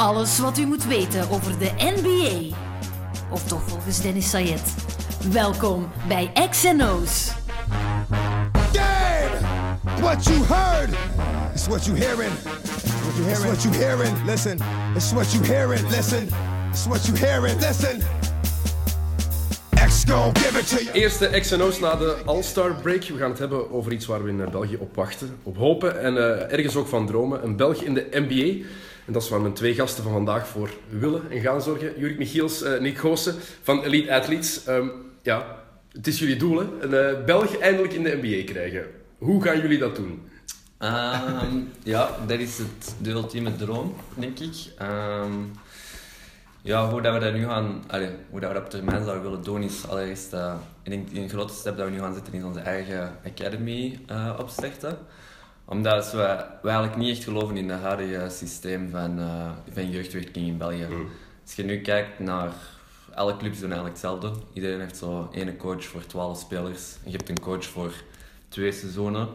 [0.00, 2.56] Alles wat u moet weten over de NBA.
[3.30, 4.74] Of toch volgens Dennis Sayed.
[5.32, 7.32] Welkom bij XNO's.
[8.72, 9.38] Game!
[10.00, 10.90] What you heard
[11.54, 12.32] is what you hearing.
[13.02, 13.52] What you hearing?
[13.52, 14.24] It's what you hearing.
[14.24, 14.58] Listen.
[14.94, 15.88] It's what you hearing.
[15.88, 16.28] Listen.
[16.70, 17.60] It's what you hearing.
[17.60, 18.00] Listen.
[19.74, 20.92] X gon' give it to you.
[20.92, 23.04] Eerste XNO's na de All-Star break.
[23.04, 26.00] We gaan het hebben over iets waar we in eh, België op wachten, op hopen
[26.00, 27.44] en eh, ergens ook van dromen.
[27.44, 28.66] Een Belg in de NBA.
[29.12, 31.98] Dat is waar mijn twee gasten van vandaag voor willen en gaan zorgen.
[31.98, 34.64] Jurik Michiels, eh Nick Goossen van Elite Athletes.
[34.64, 34.88] Ehm,
[35.22, 35.56] ja,
[35.92, 36.66] het is jullie doel, hè?
[36.80, 38.86] Een eh, Belg eindelijk in de NBA krijgen.
[39.18, 40.22] Hoe gaan jullie dat doen?
[40.78, 44.54] Ehm, ja, dat is het, de ultieme droom, denk ik.
[44.78, 45.32] Ehm,
[46.62, 47.84] ja, hoe dat we dat nu gaan,
[48.30, 51.54] hoe dat we op termijn zouden willen doen, is allereerst, eh, ik denk een grote
[51.54, 54.98] stap dat we nu gaan zetten in onze eigen academy eh, opstarten.
[55.70, 60.46] Omdat we, we eigenlijk niet echt geloven in het huidige systeem van, eh, van jeugdwerking
[60.46, 60.86] in België.
[61.42, 62.52] Als je nu kijkt naar
[63.14, 64.32] alle clubs doen eigenlijk hetzelfde.
[64.52, 66.96] Iedereen heeft zo ene coach voor 12 spelers.
[67.04, 67.92] Je hebt een coach voor
[68.48, 69.28] twee seizoenen.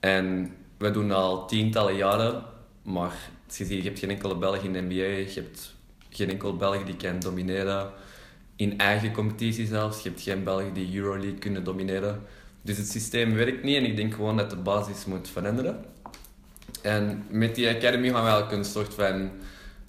[0.00, 2.42] En we doen dat al tientallen jaren,
[2.82, 3.14] maar
[3.46, 5.74] je, ziet, je hebt geen enkele Belg in de NBA, je hebt
[6.08, 7.90] geen enkel Belg die kan domineren
[8.56, 10.02] in eigen competitie zelfs.
[10.02, 12.22] Je hebt geen Belg die Euroleague kunnen domineren.
[12.62, 15.84] Dus het systeem werkt niet en ik denk gewoon dat de basis moet veranderen.
[16.82, 19.30] En met die Academy gaan we eigenlijk een soort van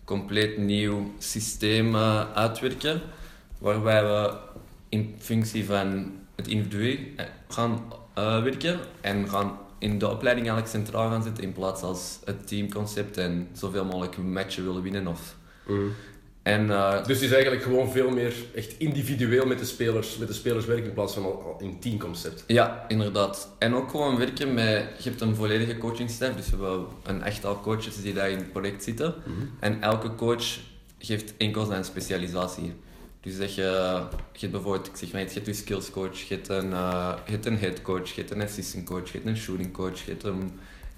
[0.03, 3.01] compleet nieuw systeem eh, uitwerken,
[3.57, 4.33] waarbij we
[4.89, 7.83] in functie van het individu eh, gaan
[8.13, 12.47] eh, werken en gaan in de opleiding eigenlijk centraal gaan zitten in plaats als het
[12.47, 15.07] teamconcept en zoveel mogelijk matchen willen winnen.
[15.07, 15.35] Of...
[16.43, 20.27] En eh, Dus het is eigenlijk gewoon veel meer echt individueel met de spelers, met
[20.27, 22.43] de spelers werken in plaats van al, in teamconcept.
[22.47, 23.49] Ja, inderdaad.
[23.57, 24.85] En ook gewoon werken met...
[24.97, 28.51] Je hebt een volledige coachingstaf, dus we hebben een echtal coaches die daar in het
[28.51, 29.15] project zitten.
[29.59, 30.59] En elke coach
[30.99, 32.73] geeft enkel zijn specialisatie.
[33.21, 33.61] Dus dat je,
[34.31, 37.13] je hebt bijvoorbeeld, ik zeg maar, je hebt een skills coach, je hebt een, eh,
[37.25, 40.05] je hebt een head coach, je hebt een assistant coach, je hebt een shooting coach,
[40.05, 40.51] je hebt een,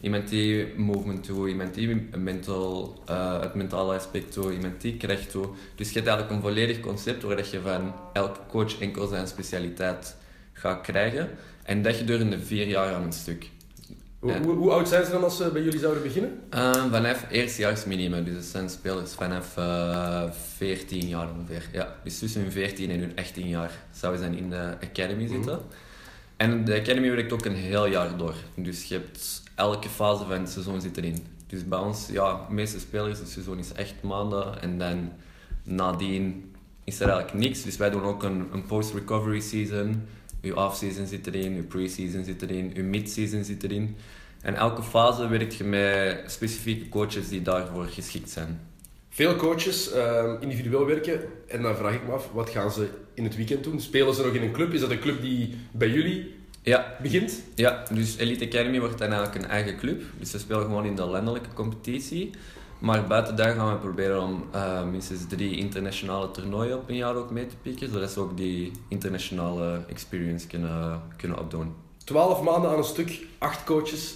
[0.03, 5.31] iemand die movement doet, iemand die mental, eh, het mentale aspect doet, iemand die kracht
[5.31, 5.47] doet.
[5.75, 9.27] Dus je hebt eigenlijk een volledig concept waar dat je van elke coach enkel zijn
[9.27, 10.15] specialiteit
[10.53, 11.29] gaat krijgen.
[11.63, 13.49] En dat gedurende vier jaar aan een stuk.
[14.19, 16.39] Hoe, hoe, hoe oud zijn ze dan als ze bij jullie zouden beginnen?
[16.49, 20.23] Eh, vanaf eerstejaarsminimum, dus het zijn spelers vanaf eh
[20.55, 21.69] 14 jaar ongeveer.
[21.71, 25.59] Ja, dus tussen hun 14 en hun 18 jaar zouden ze in de academy zitten.
[26.37, 28.35] En de academy werkt ook een heel jaar door.
[28.55, 31.25] Dus je hebt elke fase van het seizoen zit erin.
[31.47, 34.61] Dus bij ons, ja, de meeste spelers, het seizoen is echt maanden.
[34.61, 35.11] En dan
[35.63, 36.53] nadien
[36.83, 37.63] is er eigenlijk niks.
[37.63, 40.03] Dus wij doen ook een, een post-recovery season.
[40.41, 43.95] Uw off-season zit erin, uw pre-season zit erin, uw mid-season zit erin.
[44.41, 48.59] En elke fase werkt je met specifieke coaches die daarvoor geschikt zijn.
[49.09, 51.21] Veel coaches ehm, individueel werken.
[51.47, 53.79] En dan vraag ik me af, wat gaan ze in het weekend doen?
[53.79, 54.73] Spelen ze nog in een club?
[54.73, 57.41] Is dat een club die bij jullie Ja, begint?
[57.55, 60.01] Ja, dus Elite Academy wordt dan eigenlijk een eigen club.
[60.19, 62.29] Dus we spelen gewoon in de landelijke competitie.
[62.79, 67.15] Maar buiten daar gaan we proberen om eh, minstens drie internationale toernooien op een jaar
[67.15, 67.91] ook mee te pikken.
[67.91, 71.73] Zodat ze ook die internationale experience kunnen, kunnen opdoen.
[72.03, 74.15] Twaalf maanden aan een stuk, acht coaches.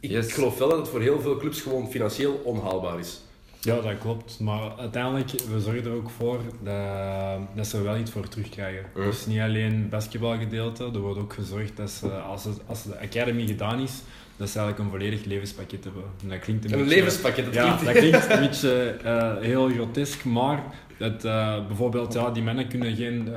[0.00, 0.32] Ik Yes.
[0.32, 3.20] geloof wel dat het voor heel veel clubs gewoon financieel onhaalbaar is.
[3.60, 4.40] Ja, dat klopt.
[4.40, 8.84] Maar uiteindelijk, we zorgen er ook voor dat, dat ze er wel iets voor terugkrijgen.
[8.94, 9.04] Mhm.
[9.04, 13.46] Dus niet alleen basketbalgedeelte, er wordt ook gezorgd dat ze, als, het, als de academy
[13.46, 14.02] gedaan is,
[14.36, 16.02] dat ze eigenlijk een volledig levenspakket hebben.
[16.22, 19.36] En dat klinkt een, Een beetje- levenspakket, dat ja, klinkt- dat klinkt een beetje eh,
[19.40, 20.62] heel grotesk, maar
[20.98, 23.28] dat, eh, bijvoorbeeld, ja, die mannen kunnen geen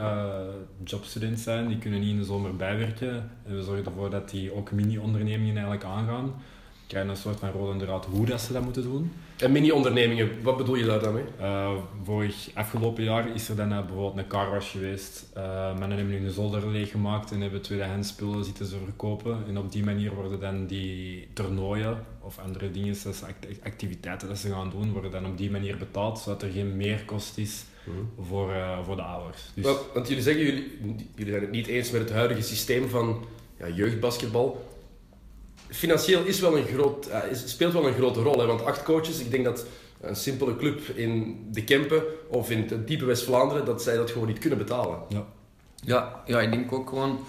[0.83, 3.29] jobstudent zijn, die kunnen niet in de zomer bijwerken.
[3.45, 6.33] En we zorgen ervoor dat die ook mini-ondernemingen eigenlijk aangaan.
[6.93, 9.11] Krijgen een soort van rode draad hoe dat ze dat moeten doen.
[9.37, 11.23] En mini-ondernemingen, wat bedoel je daar dan mee?
[11.39, 11.71] Eh,
[12.03, 15.25] vorig afgelopen jaar is er dan bijvoorbeeld een carwash geweest.
[15.33, 19.43] Eh mannen hebben nu een zolder leeggemaakt en hebben tweedehands spullen zitten ze verkopen.
[19.47, 24.49] En op die manier worden dan die toernooien of andere dingen, act- activiteiten dat ze
[24.49, 27.63] gaan doen, worden dan op die manier betaald, zodat er geen meerkost is
[28.21, 29.41] voor, eh, voor de ouders.
[29.53, 30.77] Dus, want jullie zeggen, jullie,
[31.15, 33.25] jullie zijn het niet eens met het huidige systeem van
[33.59, 34.71] ja, jeugdbasketbal.
[35.73, 38.83] Financieel is wel een groot, eh, is, speelt wel een grote rol, hè, want acht
[38.83, 39.65] coaches, ik denk dat
[40.01, 44.27] een simpele club in de Kempen of in het diepe West-Vlaanderen, dat zij dat gewoon
[44.27, 44.99] niet kunnen betalen.
[45.09, 45.25] ja.
[45.85, 47.19] Ja, ja, ik denk ook gewoon,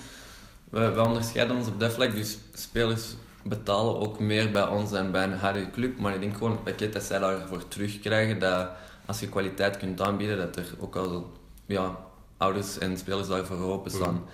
[0.71, 2.15] we, we onderscheiden ons op dat vlak.
[2.15, 5.99] Dus spelers betalen ook meer bij ons dan bij een huidige club.
[5.99, 8.69] Maar ik denk gewoon het pakket dat zij daarvoor terugkrijgen, dat
[9.07, 11.33] als je kwaliteit kunt aanbieden, dat er ook al
[11.67, 11.99] ja,
[12.37, 14.25] ouders en spelers daarvoor openstaan.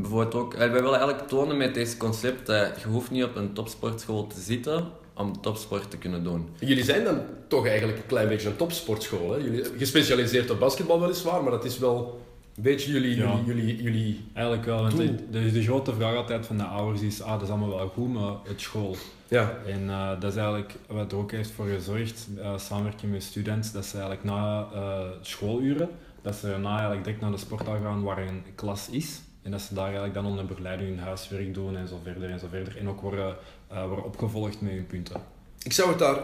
[0.00, 3.36] Bijvoorbeeld ook, eh, wij willen eigenlijk tonen met deze concept dat je hoeft niet op
[3.36, 4.84] een topsportschool te zitten
[5.14, 6.48] om topsport te kunnen doen.
[6.58, 9.30] Jullie zijn dan toch eigenlijk een klein beetje een topsportschool.
[9.32, 9.36] Hè?
[9.36, 12.20] Jullie, gespecialiseerd op basketbal weliswaar, maar dat is wel
[12.56, 13.40] een beetje jullie, Ja.
[13.46, 14.24] jullie, jullie, jullie...
[14.34, 17.42] Eigenlijk wel, want de, de, de grote vraag altijd van de ouders is, ah, dat
[17.42, 18.96] is allemaal wel goed, maar het school.
[19.28, 23.22] Ja, En eh, dat is eigenlijk wat er ook heeft voor gezorgd, eh samenwerking met
[23.22, 25.88] studenten, dat ze eigenlijk na eh, schooluren,
[26.22, 29.20] dat ze daarna eigenlijk direct naar de sporthal gaan waar een klas is.
[29.42, 32.38] En dat ze daar eigenlijk dan onder begeleiding hun huiswerk doen en zo verder en
[32.38, 32.76] zo verder.
[32.76, 33.36] En ook worden,
[33.68, 35.20] eh, worden opgevolgd met hun punten.
[35.62, 36.22] ik zou het daar,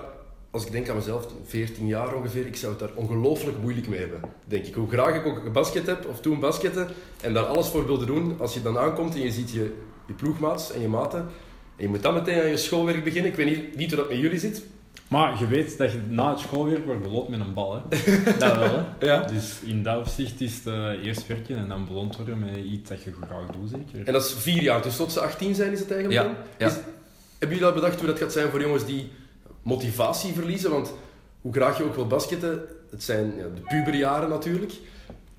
[0.50, 3.99] als ik denk aan mezelf, 14 jaar ongeveer, ik zou het daar ongelooflijk moeilijk mee
[3.99, 4.20] hebben.
[4.44, 4.75] Denk ik.
[4.75, 6.88] Hoe graag ik ook gebasket heb, of toen basketten,
[7.20, 9.75] en daar alles voor wilde doen, als je dan aankomt en je ziet je,
[10.06, 11.20] je ploegmaats en je maten,
[11.76, 13.31] en je moet dan meteen aan je schoolwerk beginnen.
[13.31, 14.62] Ik weet niet, niet hoe dat met jullie zit.
[15.08, 17.75] Maar je weet dat je na het schoolwerk wordt beloond met een bal.
[17.75, 17.81] Hè?
[18.38, 19.06] dat wel, hè?
[19.06, 19.20] Ja.
[19.23, 22.88] Dus in dat opzicht is het eh, eerst werken en dan beloond worden met iets
[22.88, 24.06] dat je graag doet, zeker.
[24.06, 26.43] En dat is vier jaar, dus tot ze 18 zijn is het eigenlijk Ja, dan?
[26.58, 26.67] ja.
[26.67, 26.81] Is-
[27.38, 29.11] hebben jullie al bedacht hoe dat gaat zijn voor jongens die
[29.62, 30.70] motivatie verliezen?
[30.70, 30.93] Want
[31.40, 34.73] hoe graag je ook wil basketten, het zijn ja, de puberjaren natuurlijk.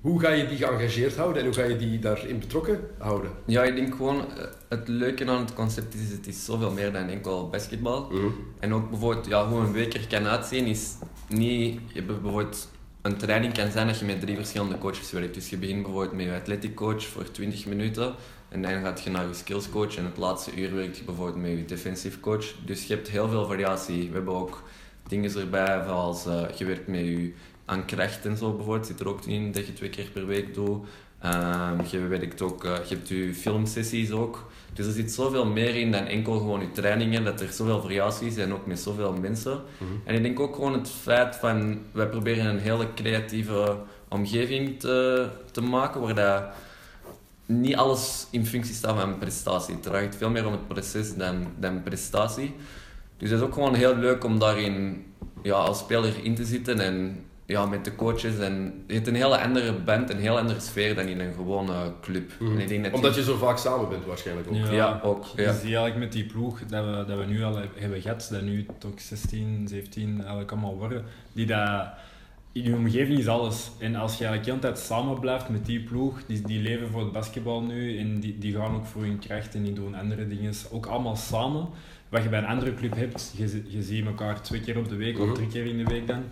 [0.00, 3.30] Hoe ga je die geëngageerd houden en hoe ga je die daarin betrokken houden?
[3.46, 6.92] Ja, ik denk gewoon, eh, het leuke aan het concept is, het is zoveel meer
[6.92, 8.10] dan enkel basketbal.
[8.60, 10.94] En ook bijvoorbeeld, ja, hoe een week er kan uitzien, is
[11.28, 11.80] niet...
[11.92, 12.68] Je hebt bijvoorbeeld...
[13.02, 15.34] Een training kan zijn dat je met drie verschillende coaches werkt.
[15.34, 18.14] Dus je begint bijvoorbeeld met je athletic coach voor 20 minuten.
[18.48, 19.96] En dan gaat je naar je skills coach.
[19.96, 22.54] En het laatste uur werkt je bijvoorbeeld met je defensive coach.
[22.64, 24.08] Dus je hebt heel veel variatie.
[24.08, 24.62] We hebben ook
[25.08, 27.32] dingen erbij, zoals eh, je werkt met je
[27.66, 28.86] aan kracht en zo bijvoorbeeld.
[28.86, 30.86] Zit er ook in dat je twee keer per week doet.
[31.20, 34.50] Ehm, je werkt ook, eh, je hebt je filmsessies ook.
[34.72, 38.34] Dus er zit zoveel meer in dan enkel gewoon je trainingen, dat er zoveel variaties
[38.34, 39.60] zijn, ook met zoveel mensen.
[40.04, 43.76] En ik denk ook gewoon het feit van, wij proberen een hele creatieve
[44.08, 46.44] omgeving te, te maken, waar dat
[47.46, 49.74] niet alles in functie staat van prestatie.
[49.74, 52.54] Het draait veel meer om het proces dan, dan prestatie.
[53.16, 55.04] Dus het is ook gewoon heel leuk om daarin
[55.42, 58.38] ja, als speler in te zitten en ja, met de coaches.
[58.38, 61.92] En je hebt een hele andere band, een heel andere sfeer dan in een gewone
[62.00, 62.32] club.
[62.40, 64.54] En ik denk dat die- Omdat je zo vaak samen bent waarschijnlijk ook.
[64.72, 65.52] Ja, ook, Je ja.
[65.52, 68.66] ziet eigenlijk met die ploeg dat we, dat we nu al hebben gehad, dat nu
[68.78, 71.86] toch 16, 17 eigenlijk allemaal worden, die dat...
[72.52, 73.70] In je omgeving is alles.
[73.78, 76.88] En als je eigenlijk de hele tijd samen blijft met die ploeg, die, die leven
[76.90, 79.94] voor het basketbal nu en die, die gaan ook voor hun kracht en die doen
[79.94, 81.68] andere dingen, ook allemaal samen.
[82.08, 84.96] Wat je bij een andere club hebt, je, je ziet elkaar twee keer op de
[84.96, 85.28] week Mhm.
[85.30, 86.22] of drie keer in de week dan.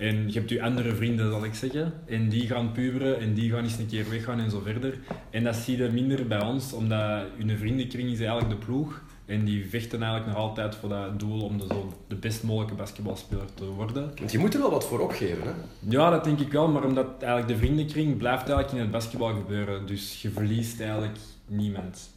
[0.00, 1.92] En je hebt je andere vrienden, zal ik zeggen.
[2.06, 4.98] En die gaan puberen en die gaan eens een keer weggaan en zo verder.
[5.30, 9.02] En dat zie je minder bij ons, omdat hun vriendenkring is eigenlijk de ploeg.
[9.26, 12.74] En die vechten eigenlijk nog altijd voor dat doel om de, zo de best mogelijke
[12.74, 14.12] basketbalspeler te worden.
[14.18, 15.42] Want je moet er wel wat voor opgeven.
[15.42, 15.52] Hè?
[15.88, 19.34] Ja, dat denk ik wel, maar omdat eigenlijk de vriendenkring blijft eigenlijk in het basketbal
[19.34, 19.86] gebeuren.
[19.86, 22.10] Dus je verliest eigenlijk niemand.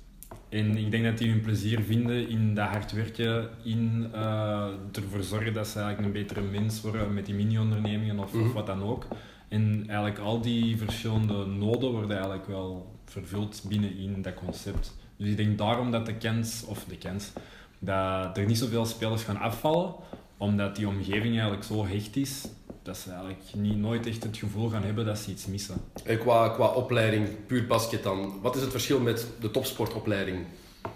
[0.50, 5.24] En ik denk dat die hun plezier vinden in dat hard werken, in eh, ervoor
[5.24, 8.51] zorgen dat ze eigenlijk een betere mens worden met die mini-ondernemingen of, of Mhm.
[8.51, 9.07] wat dan ook.
[9.47, 14.95] En eigenlijk al die verschillende noden worden eigenlijk wel vervuld binnen in dat concept.
[15.18, 17.31] Dus ik denk daarom dat de kans, of de kans,
[17.80, 19.94] dat er niet zoveel spelers gaan afvallen,
[20.38, 22.47] omdat die omgeving eigenlijk zo hecht is,
[22.83, 25.75] dat ze eigenlijk niet, nooit echt het gevoel gaan hebben dat ze iets missen.
[26.03, 30.45] En qua, qua opleiding, puur basket dan, wat is het verschil met de topsportopleiding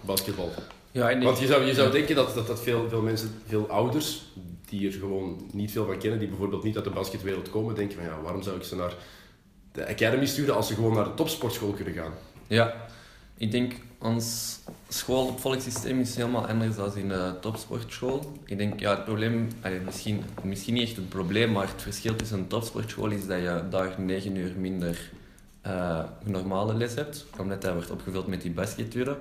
[0.00, 0.50] basketbal?
[0.90, 3.68] Ja, ik Want je zou, je zou denken dat, dat, dat veel, veel mensen, veel
[3.68, 4.22] ouders,
[4.68, 7.96] die er gewoon niet veel van kennen, die bijvoorbeeld niet uit de basketwereld komen, denken
[7.96, 8.94] van ja, waarom zou ik ze naar
[9.72, 12.12] de academy sturen als ze gewoon naar de topsportschool kunnen gaan?
[12.46, 12.87] Ja,
[13.38, 18.32] ik denk ons schoolopvolgsysteem is helemaal anders dan in de topsportschool.
[18.44, 22.16] Ik denk, ja, het probleem, allee, misschien, misschien niet echt het probleem, maar het verschil
[22.16, 25.10] tussen een topsportschool is dat je daar 9 uur minder
[25.60, 29.16] eh, normale les hebt, omdat dat wordt opgevuld met die basketuren.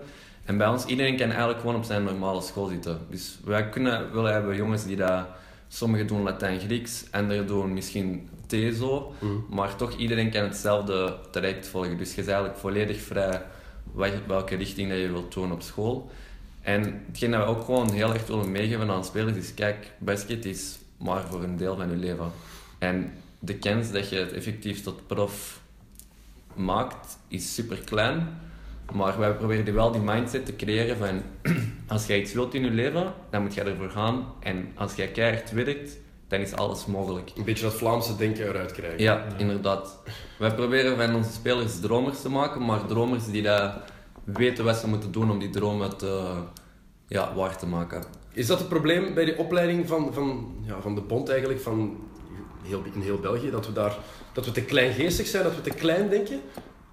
[0.46, 3.00] En bij ons, iedereen kan eigenlijk gewoon op zijn normale school zitten.
[3.10, 5.26] Dus wij kunnen wel hebben jongens die dat,
[5.68, 9.14] sommigen doen Latijn-Grieks, anderen doen misschien TESO,
[9.50, 11.98] maar toch iedereen kan hetzelfde traject volgen.
[11.98, 13.42] Dus je is eigenlijk volledig vrij
[14.28, 16.12] welke richting dat je wilt doen op school.
[16.62, 20.46] En hetgeen dat we ook gewoon heel erg willen meegeven aan spelers is, kijk, basket
[20.46, 22.32] is maar voor een deel van je leven.
[22.78, 25.62] En de kans dat je het effectief tot prof
[26.54, 28.40] maakt, is super klein.
[28.94, 31.22] Maar wij proberen wel die mindset te creëren van
[31.88, 34.26] als jij iets wilt in je leven, dan moet je ervoor gaan.
[34.40, 37.32] En als jij keihard werkt, dan is alles mogelijk.
[37.36, 39.00] Een beetje dat Vlaamse denken eruit krijgen.
[39.00, 39.98] Ja, inderdaad.
[40.38, 43.74] Wij proberen van onze spelers dromers te maken, maar dromers die dat
[44.24, 46.34] weten wat ze moeten doen om die dromen te,
[47.08, 48.04] ja, waar te maken.
[48.34, 51.98] Is dat het probleem bij de opleiding van, van, ja, van de bond eigenlijk, van
[52.64, 53.98] heel, in heel België, dat we daar
[54.34, 56.42] dat we te kleingeestig zijn, dat we te klein denken?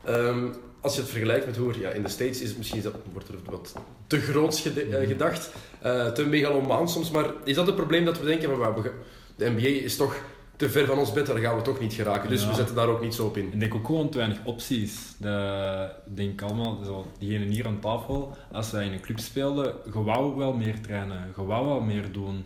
[0.05, 0.47] Ehm,
[0.81, 2.95] als je het vergelijkt met hoe er, ja, in de States is het misschien dat,
[3.13, 3.75] wordt er wat
[4.07, 8.27] te groots eh, gedacht, eh, te megalomaan soms, maar is dat het probleem dat we
[8.27, 8.93] denken van "Wauw, we
[9.37, 10.17] de NBA is toch
[10.57, 12.49] te ver van ons bed, daar gaan we toch niet geraken, dus Ja.
[12.49, 13.53] we zetten daar ook niet zo op in.
[13.53, 15.15] Ik denk ook gewoon te weinig opties.
[15.19, 19.75] De, ik denk allemaal, zo, diegenen hier aan tafel, als wij in een club speelden,
[19.93, 22.45] je wou wel meer trainen, je wou wel meer doen.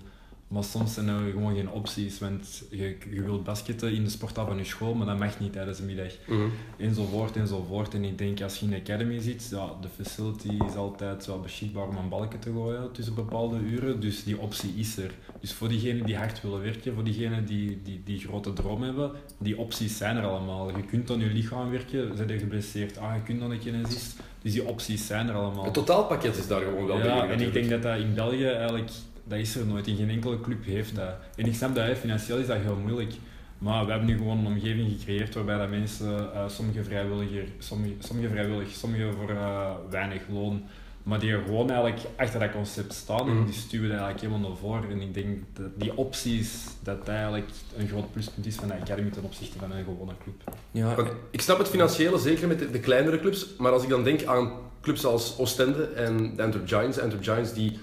[0.49, 4.47] Maar soms zijn er gewoon geen opties, want je, je wilt basketten in de sportaf
[4.47, 6.13] van je school, maar dat mag niet tijdens de middag.
[6.27, 6.49] Mhm.
[6.77, 7.95] Enzovoort, enzovoort.
[7.95, 11.41] En ik denk, als je in de academy zit, ja, de facility is altijd wel
[11.41, 14.01] beschikbaar om een balken te gooien tussen bepaalde uren.
[14.01, 15.11] Dus die optie is er.
[15.41, 19.11] Dus voor diegenen die hard willen werken, voor diegenen die, die, die grote droom hebben,
[19.39, 20.77] die opties zijn er allemaal.
[20.77, 24.17] Je kunt aan je lichaam werken, zijn je geblesseerd, ah, je kunt dan een kinesist.
[24.43, 25.65] Dus die opties zijn er allemaal.
[25.65, 28.91] Het totaalpakket is daar gewoon wel Ja, en ik denk dat dat in België eigenlijk,
[29.29, 29.87] dat is er nooit.
[29.87, 31.15] In geen enkele club heeft dat.
[31.37, 33.13] En ik snap dat, hè, financieel is dat heel moeilijk.
[33.59, 37.93] Maar we hebben nu gewoon een omgeving gecreëerd waarbij dat mensen, eh sommige vrijwilliger, sommige,
[37.99, 40.63] sommige vrijwillig, sommige voor eh, weinig loon,
[41.03, 43.45] maar die er gewoon eigenlijk achter dat concept staan en Mhm.
[43.45, 44.91] die stuwen dat eigenlijk helemaal naar voren.
[44.91, 48.75] En ik denk dat die opties, dat dat eigenlijk een groot pluspunt is van de
[48.75, 50.57] Academy ten opzichte van een gewone club.
[50.71, 53.47] Ja, Want ik snap het financiële, zeker met de, de kleinere clubs.
[53.59, 56.99] Maar als ik dan denk aan clubs als Oostende en de Antwerp Giants.
[56.99, 57.79] Antwerp Giants die,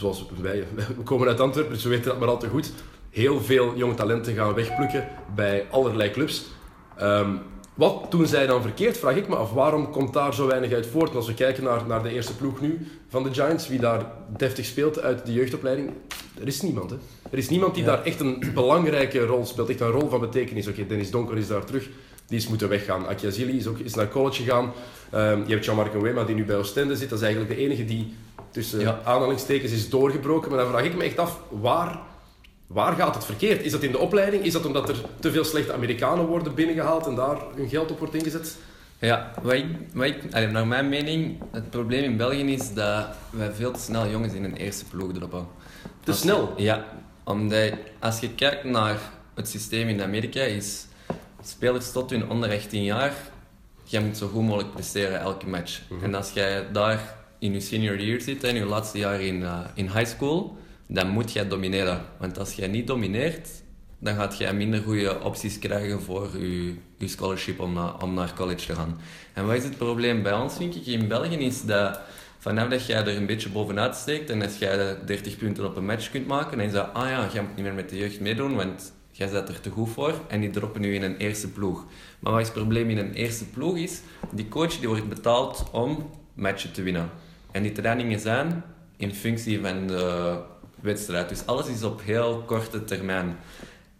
[0.00, 0.64] zoals wij,
[0.96, 2.72] we komen uit Antwerpen, dus we weten dat maar al te goed.
[3.10, 6.44] Heel veel jonge talenten gaan wegplukken bij allerlei clubs.
[6.96, 7.30] Ehm,
[7.74, 9.52] wat doen zij dan verkeerd, vraag ik me af.
[9.52, 11.10] Waarom komt daar zo weinig uit voort?
[11.10, 14.06] En als we kijken naar, naar de eerste ploeg nu van de Giants, wie daar
[14.36, 15.90] deftig speelt uit de jeugdopleiding,
[16.40, 16.90] er is niemand.
[16.90, 16.96] Hè?
[17.30, 17.90] Er is niemand die Ja.
[17.90, 20.66] daar echt een belangrijke rol speelt, echt een rol van betekenis.
[20.68, 21.88] Oké, Dennis Donker is daar terug,
[22.26, 23.06] die is moeten weggaan.
[23.06, 24.72] Akiazili is ook is naar college gegaan.
[25.10, 27.08] Ehm, je hebt Jean-Marc Wema die nu bij Oostende zit.
[27.08, 28.14] Dat is eigenlijk de enige die
[28.50, 29.00] tussen Ja.
[29.04, 30.50] aanhalingstekens is doorgebroken.
[30.50, 31.98] Maar dan vraag ik me echt af, waar,
[32.66, 33.62] waar gaat het verkeerd?
[33.62, 34.44] Is dat in de opleiding?
[34.44, 37.98] Is dat omdat er te veel slechte Amerikanen worden binnengehaald en daar hun geld op
[37.98, 38.56] wordt ingezet?
[38.98, 39.64] Ja, wat ik,
[39.94, 43.80] wat ik, allee, naar mijn mening, het probleem in België is dat wij veel te
[43.80, 45.46] snel jongens in een eerste ploeg droppen.
[46.04, 46.52] Te Als- snel?
[46.56, 46.84] Ja,
[47.24, 48.98] omdat als je kijkt naar
[49.34, 50.86] het systeem in Amerika, is
[51.42, 53.12] spelers tot hun onder 18 jaar,
[53.84, 55.80] jij moet zo goed mogelijk presteren elke match.
[55.88, 56.04] Mhm.
[56.04, 59.60] En als jij daar in je senior year zit, in je laatste jaar in, eh,
[59.74, 60.56] in high school,
[60.86, 62.04] dan moet jij domineren.
[62.18, 63.48] Want als jij niet domineert,
[63.98, 68.34] dan gaat jij minder goede opties krijgen voor je, je scholarship om, na- om naar
[68.34, 69.00] college te gaan.
[69.32, 72.00] En wat is het probleem bij ons, vind ik, in België, is dat
[72.38, 75.84] vanaf dat jij er een beetje bovenuit steekt en als jij 30 punten op een
[75.84, 78.20] match kunt maken, dan is dat, ah ja, jij moet niet meer met de jeugd
[78.20, 81.48] meedoen, want jij zit er te goed voor en die droppen nu in een eerste
[81.48, 81.84] ploeg.
[82.18, 85.64] Maar wat is het probleem in een eerste ploeg is, die coach die wordt betaald
[85.72, 87.10] om matchen te winnen.
[87.52, 88.62] En die trainingen zijn
[88.96, 90.38] in functie van de
[90.80, 91.28] wedstrijd.
[91.28, 93.36] Dus alles is op heel korte termijn.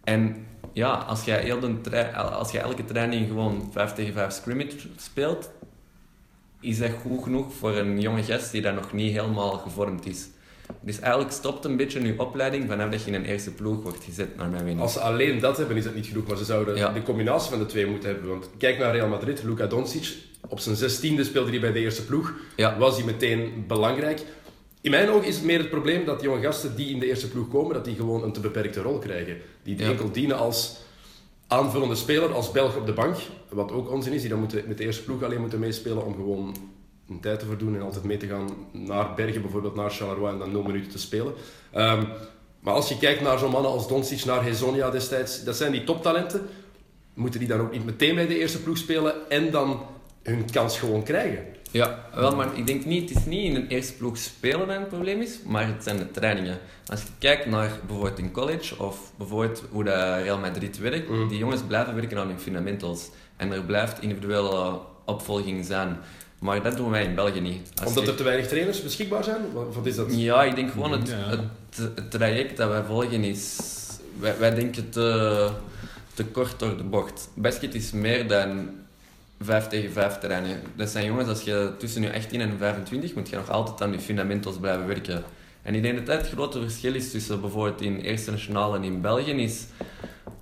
[0.03, 1.77] En ja, als jij, heel
[2.13, 5.51] als jij elke training gewoon 5 tegen 5 scrimmage speelt,
[6.59, 10.27] is dat goed genoeg voor een jonge gast die daar nog niet helemaal gevormd is.
[10.81, 14.03] Dus eigenlijk stopt een beetje je opleiding vanaf dat je in een eerste ploeg wordt
[14.03, 14.81] gezet, naar mijn mening.
[14.81, 16.27] Als ze alleen dat hebben, is dat niet genoeg.
[16.27, 16.91] Maar ze zouden Ja.
[16.91, 18.29] de combinatie van de twee moeten hebben.
[18.29, 20.13] Want kijk naar Real Madrid, Luka Doncic.
[20.47, 22.33] Op zijn zestiende speelde hij bij de eerste ploeg.
[22.55, 22.77] Ja.
[22.77, 24.21] Was hij meteen belangrijk.
[24.81, 27.29] In mijn ogen is het meer het probleem dat jonge gasten die in de eerste
[27.29, 29.37] ploeg komen, dat die gewoon een te beperkte rol krijgen.
[29.63, 29.85] Die Ja.
[29.89, 30.79] enkel dienen als
[31.47, 33.15] aanvullende speler, als Belg op de bank.
[33.49, 36.13] Wat ook onzin is, die dan moeten, met de eerste ploeg alleen moeten meespelen om
[36.15, 36.55] gewoon
[37.11, 40.39] een tijd te verdoen en altijd mee te gaan naar Bergen, bijvoorbeeld naar Charleroi en
[40.39, 41.33] dan 0 minuten te spelen.
[41.71, 42.03] Ehm,
[42.59, 45.83] maar als je kijkt naar zo'n mannen als Doncic, naar Hezonia destijds, dat zijn die
[45.83, 46.41] toptalenten.
[47.13, 49.81] Moeten die dan ook niet meteen bij de eerste ploeg spelen en dan
[50.23, 51.45] hun kans gewoon krijgen?
[51.71, 54.77] Ja, wel, maar ik denk niet, het is niet in een eerste ploeg spelen dat
[54.79, 56.57] het probleem is, maar het zijn de trainingen.
[56.85, 61.27] Als je kijkt naar bijvoorbeeld in college of bijvoorbeeld hoe de Real Madrid werkt, Mm.
[61.27, 63.09] die jongens blijven werken aan hun fundamentals.
[63.37, 65.97] En er blijft individuele opvolging zijn.
[66.41, 67.69] Maar dat doen wij in België niet.
[67.79, 69.41] Als Omdat je- er te weinig trainers beschikbaar zijn?
[69.73, 70.07] Wat, is dat?
[70.09, 71.15] Ja, ik denk gewoon het, Ja.
[71.29, 71.41] het,
[71.95, 73.59] het traject dat wij volgen is...
[74.19, 75.49] Wij, wij denken te,
[76.13, 77.29] te kort door de bocht.
[77.35, 78.69] Basket is meer dan
[79.41, 80.59] 5 tegen 5 terreinen.
[80.75, 83.91] Dat zijn jongens, als je tussen je 18 en 25 moet je nog altijd aan
[83.91, 85.23] je fundamentals blijven werken.
[85.61, 89.01] En ik denk dat het grote verschil is tussen bijvoorbeeld in Eerste Nationaal en in
[89.01, 89.65] België is...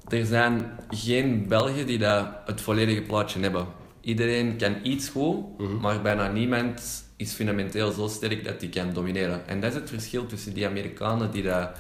[0.08, 3.66] Er zijn geen Belgen die dat het volledige plaatje hebben.
[4.02, 9.48] Iedereen kan iets goed, maar bijna niemand is fundamenteel zo sterk dat hij kan domineren.
[9.48, 11.80] En dat is het verschil tussen die Amerikanen die daar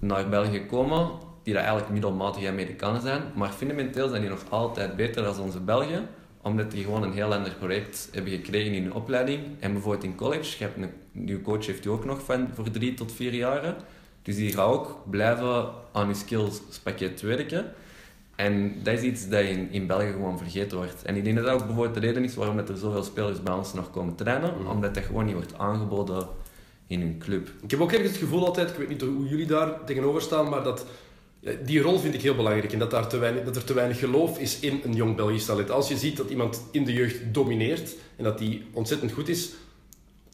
[0.00, 1.10] naar België komen,
[1.42, 5.60] die dat eigenlijk middelmatige Amerikanen zijn, maar fundamenteel zijn die nog altijd beter dan onze
[5.60, 6.08] Belgen,
[6.42, 9.40] omdat die gewoon een heel ander project hebben gekregen in hun opleiding.
[9.60, 12.70] En bijvoorbeeld in college, je hebt een, je coach heeft u ook nog van voor
[12.70, 13.76] drie tot vier jaren.
[14.22, 17.72] Dus die gaat ook blijven aan je skills pakket werken.
[18.36, 21.02] En dat is iets dat in, in België gewoon vergeten wordt.
[21.02, 23.42] En ik denk dat dat ook bijvoorbeeld de reden is waarom dat er zoveel spelers
[23.42, 24.54] bij ons nog komen trainen.
[24.58, 24.70] Mhm.
[24.70, 26.26] Omdat dat gewoon niet wordt aangeboden
[26.86, 27.48] in hun club.
[27.62, 30.48] Ik heb ook ergens het gevoel altijd, ik weet niet hoe jullie daar tegenover staan,
[30.48, 30.86] maar dat
[31.64, 32.72] die rol vind ik heel belangrijk.
[32.72, 35.44] En dat, daar te weinig, dat er te weinig geloof is in een jong Belgisch
[35.44, 35.70] talent.
[35.70, 39.52] Als je ziet dat iemand in de jeugd domineert en dat die ontzettend goed is,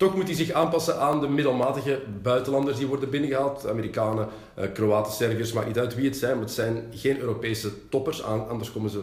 [0.03, 3.69] toch moet hij zich aanpassen aan de middelmatige buitenlanders die worden binnengehaald.
[3.69, 7.89] Amerikanen, eh, Kroaten, Serviërs, maakt niet uit wie het zijn, maar het zijn geen Europese
[7.89, 9.01] toppers, anders komen ze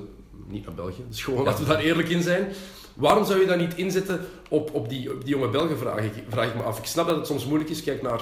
[0.48, 1.04] niet naar België.
[1.08, 2.48] Dus gewoon, laten we daar eerlijk in zijn.
[2.96, 6.24] Waarom zou je dat niet inzetten op, op, die, op die jonge Belgen, vraag ik,
[6.30, 6.78] vraag ik me af.
[6.78, 7.84] Ik snap dat het soms moeilijk is.
[7.84, 8.22] Kijk naar,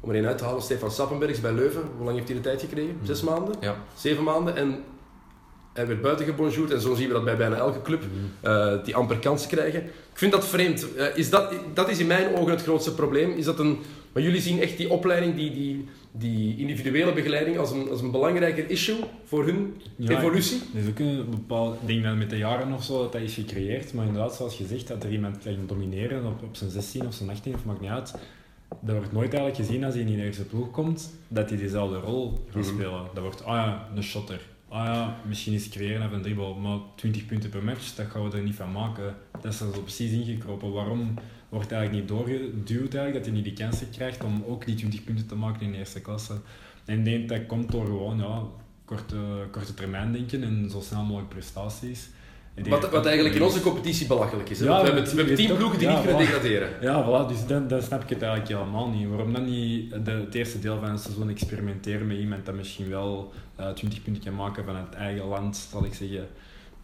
[0.00, 1.82] om er een uit te halen, Stefan Sappenbergs bij Leuven.
[1.96, 2.98] Hoe lang heeft hij de tijd gekregen?
[3.02, 3.54] Zes maanden?
[3.60, 3.76] Ja.
[3.94, 4.56] Zeven maanden.
[4.56, 4.84] En
[5.76, 6.70] hij werd buiten gebonjourd.
[6.70, 8.02] En zo zien we dat bij bijna elke club,
[8.40, 9.82] eh, die amper kansen krijgen.
[9.84, 10.94] Ik vind dat vreemd.
[10.94, 13.30] Eh, is dat, dat is in mijn ogen het grootste probleem.
[13.30, 13.78] Is dat een,
[14.12, 18.10] maar jullie zien echt die opleiding, die, die, die individuele begeleiding als een, als een
[18.10, 20.60] belangrijker issue voor hun Ja, evolutie?
[20.74, 23.92] Er is ook een bepaald dat met de jaren of zo dat dat is gecreëerd,
[23.94, 27.14] maar inderdaad, zoals je zegt, dat er iemand kan domineren op, op zijn 16 of
[27.14, 28.14] zijn 18 of maakt niet uit.
[28.80, 31.96] Dat wordt nooit eigenlijk gezien als hij in de eerste ploeg komt, dat hij dezelfde
[31.98, 32.74] rol gaat Mhm.
[32.74, 33.00] spelen.
[33.14, 34.40] Dat wordt, ah ja, een shotter.
[34.68, 38.36] Ah ja, misschien is creëren een dribbel, maar 20 punten per match, dat gaan we
[38.36, 39.16] er niet van maken.
[39.32, 40.72] Dat is er zo precies ingekropen.
[40.72, 41.14] Waarom
[41.48, 45.04] wordt eigenlijk niet doorgeduwd eigenlijk, dat hij niet die kansen krijgt om ook die 20
[45.04, 46.40] punten te maken in de eerste klasse?
[46.84, 48.42] En ik denk dat komt door gewoon, ja,
[48.84, 52.08] korte, korte termijn denken en zo snel mogelijk prestaties.
[52.64, 54.58] Wat, wat eigenlijk in onze competitie belachelijk is.
[54.58, 54.64] hè?
[54.64, 56.18] Ja, Want we, hebben, we hebben tien ploegen die niet kunnen voilà.
[56.18, 56.68] degraderen.
[56.80, 59.08] Ja, voilà, dus dan, dan snap ik het eigenlijk helemaal niet.
[59.08, 62.88] Waarom dan niet de, het eerste deel van het seizoen experimenteren met iemand dat misschien
[62.88, 66.26] wel eh 20 punten kan maken van het eigen land, zal ik zeggen.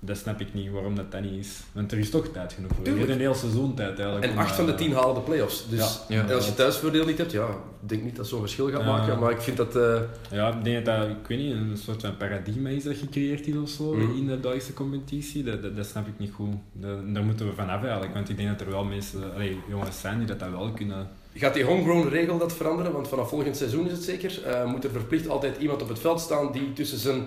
[0.04, 1.60] Dat snap ik niet, waarom dat dat niet is.
[1.72, 2.84] Want er is toch tijd genoeg voor.
[2.88, 4.24] Je hebt een heel seizoen tijd eigenlijk.
[4.24, 5.68] En om, acht van de eh, tien halen de play-offs.
[5.68, 5.78] Dus
[6.08, 6.14] Ja.
[6.16, 6.22] Ja.
[6.28, 7.46] en als je thuisvoordeel niet hebt, ja,
[7.82, 9.18] ik denk niet dat zo'n verschil gaat maken.
[9.18, 9.76] Maar ik vind dat...
[9.76, 12.96] eh, Ja, ik denk dat dat, ik weet niet, een soort van paradigma is dat
[12.96, 14.16] gecreëerd is of zo Mhm.
[14.16, 15.42] in de Belgische competitie.
[15.44, 16.52] Dat, dat, dat snap ik niet goed.
[16.72, 20.00] Dat- daar moeten we vanaf eigenlijk, want ik denk dat er wel mensen, allee, jongens
[20.00, 21.08] zijn die dat, dat wel kunnen.
[21.34, 22.92] Gaat die homegrown regel dat veranderen?
[22.92, 24.42] Want vanaf volgend seizoen is het zeker.
[24.44, 27.26] eh, moet er verplicht altijd iemand op het veld staan die tussen zijn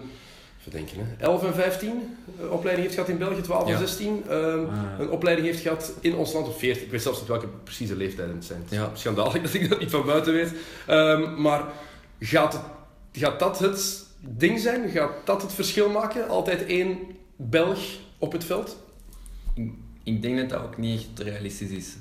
[0.67, 3.77] even denken, hè, 11 en 15 eh, opleiding heeft gehad in België, 12 en Ja.
[3.77, 4.23] 16.
[4.29, 6.83] ehm, Ah, een opleiding heeft gehad in ons land op 14.
[6.83, 8.61] Ik weet zelfs niet welke precieze leeftijden het zijn.
[8.61, 8.89] Het Ja.
[8.93, 10.51] schandalig dat ik dat niet van buiten weet.
[10.87, 11.63] Ehm, maar
[12.19, 12.61] gaat, het,
[13.11, 14.89] gaat dat het ding zijn?
[14.89, 16.27] Gaat dat het verschil maken?
[16.29, 16.97] Altijd één
[17.35, 17.79] Belg
[18.17, 18.77] op het veld?
[19.53, 19.71] Ik,
[20.03, 21.95] ik denk dat dat ook niet echt realistisch is.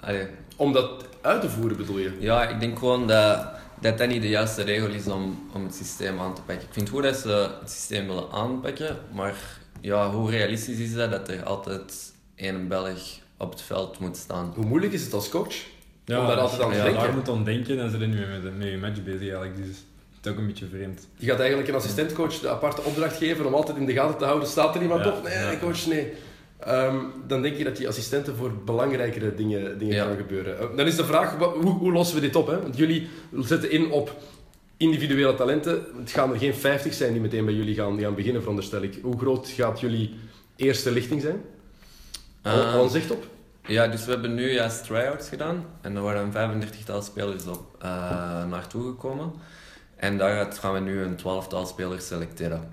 [0.00, 2.12] Allee, Om dat uit te voeren bedoel je?
[2.18, 3.46] Ja, ik denk gewoon dat
[3.82, 6.66] dat, dat niet de juiste regel is om, om het systeem aan te pakken.
[6.66, 9.34] Ik vind het goed dat ze het systeem willen aanpakken, maar
[9.80, 13.00] ja, hoe realistisch is dat dat er altijd één Belg
[13.36, 14.52] op het veld moet staan?
[14.56, 15.54] Hoe moeilijk is het als coach?
[16.04, 17.02] Ja, Om daar altijd aan te ja, denken.
[17.02, 19.56] daar moet aan denken en ze zijn nu met, met je match bezig eigenlijk.
[19.56, 19.66] Dus
[20.16, 21.06] het is ook een beetje vreemd.
[21.16, 24.24] Je gaat eigenlijk een assistentcoach de aparte opdracht geven om altijd in de gaten te
[24.24, 25.22] houden, staat er iemand Ja, op?
[25.22, 25.56] Nee, ja.
[25.60, 26.12] coach, nee.
[26.64, 26.96] Ehm,
[27.26, 30.04] dan denk je dat die assistenten voor belangrijkere dingen, dingen Ja.
[30.04, 30.58] gaan gebeuren.
[30.58, 32.46] Eh, dan is de vraag, hoe, hoe lossen we dit op?
[32.46, 32.62] Hè?
[32.62, 33.08] Want jullie
[33.40, 34.16] zetten in op
[34.76, 35.82] individuele talenten.
[35.98, 38.98] Het gaan er geen 50 zijn die meteen bij jullie gaan, gaan beginnen, veronderstel ik.
[39.02, 40.14] Hoe groot gaat jullie
[40.56, 41.40] eerste lichting zijn?
[42.42, 43.26] Ehm, al een zicht op?
[43.66, 47.76] Ja, dus we hebben nu juist try-outs gedaan en er waren een 35-tal spelers op
[47.80, 47.88] eh,
[48.46, 49.32] naartoe gekomen.
[49.96, 52.68] En daaruit gaan we nu een 12-tal spelers selecteren.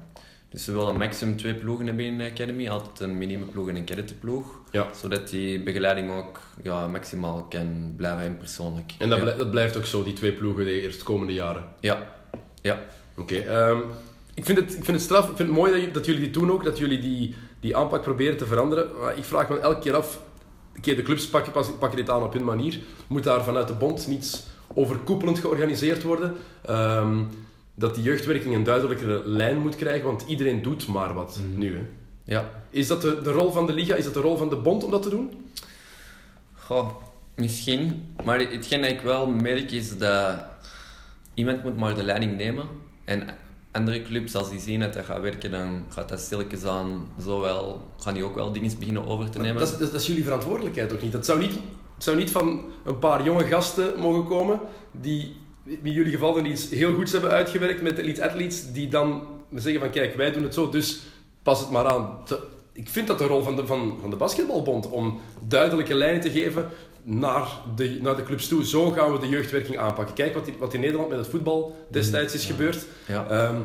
[0.50, 3.86] Dus we willen maximum twee ploegen hebben in de academy, altijd een minimum-ploeg en een
[3.86, 4.46] cadettenploeg.
[4.72, 4.88] Ja.
[5.02, 8.94] Zodat die begeleiding ook ja, maximaal kan blijven en persoonlijk.
[8.98, 9.26] En dat, ja.
[9.26, 11.64] dat blijft ook zo, die twee ploegen de eerstkomende jaren.
[11.80, 12.08] Ja.
[12.62, 12.80] Ja.
[13.18, 13.78] Oké, ehm,
[14.34, 16.22] ik, vind het, ik vind het straf, ik vind het mooi dat, je- dat jullie
[16.22, 18.88] dit doen ook, dat jullie die, die aanpak proberen te veranderen.
[19.00, 20.22] Maar ik vraag me elke keer af,
[20.78, 22.80] oké, de clubs pakken, pakken dit aan op hun manier.
[23.08, 26.36] Moet daar vanuit de bond niets overkoepelend georganiseerd worden?
[26.66, 27.20] Ehm,
[27.80, 31.76] dat die jeugdwerking een duidelijkere lijn moet krijgen, want iedereen doet maar wat nu.
[31.76, 31.82] Hè.
[32.24, 32.50] Ja.
[32.70, 34.84] Is dat de, de rol van de liga, is dat de rol van de bond
[34.84, 35.30] om dat te doen?
[36.54, 36.90] Goh,
[37.36, 38.14] misschien.
[38.24, 40.36] Maar hetgeen dat ik wel merk is dat
[41.34, 42.66] iemand moet maar de leiding nemen.
[43.06, 43.28] En
[43.72, 47.82] andere clubs, als die zien dat dat gaat werken, dan gaat dat stilletjes aan zowel,
[48.00, 49.60] gaan die ook wel dingen beginnen over te nemen.
[49.60, 51.12] Dat is, dat, is- dat is jullie verantwoordelijkheid ook niet.
[51.12, 51.54] Dat zou niet,
[51.96, 54.60] het zou niet van een paar jonge gasten mogen komen
[54.92, 55.36] die
[55.84, 59.80] in jullie geval dan iets heel goeds hebben uitgewerkt met elite athletes, die dan zeggen
[59.82, 61.00] van kijk, wij doen het zo, dus
[61.44, 62.18] pas het maar aan.
[62.74, 66.32] Ik vind dat de rol van de, van, van de basketbalbond om duidelijke lijnen te
[66.32, 66.70] geven
[67.04, 68.66] naar de, naar de clubs toe.
[68.66, 70.16] Zo gaan we de jeugdwerking aanpakken.
[70.16, 72.86] Kijk wat, in- wat in Nederland met het voetbal destijds is gebeurd.
[73.08, 73.28] Ja.
[73.30, 73.56] Ehm,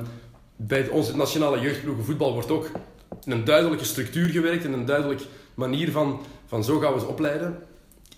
[0.57, 2.71] bij onze nationale jeugdploegen voetbal wordt ook
[3.25, 7.07] in een duidelijke structuur gewerkt, in een duidelijke manier van, van zo gaan we ze
[7.07, 7.59] opleiden.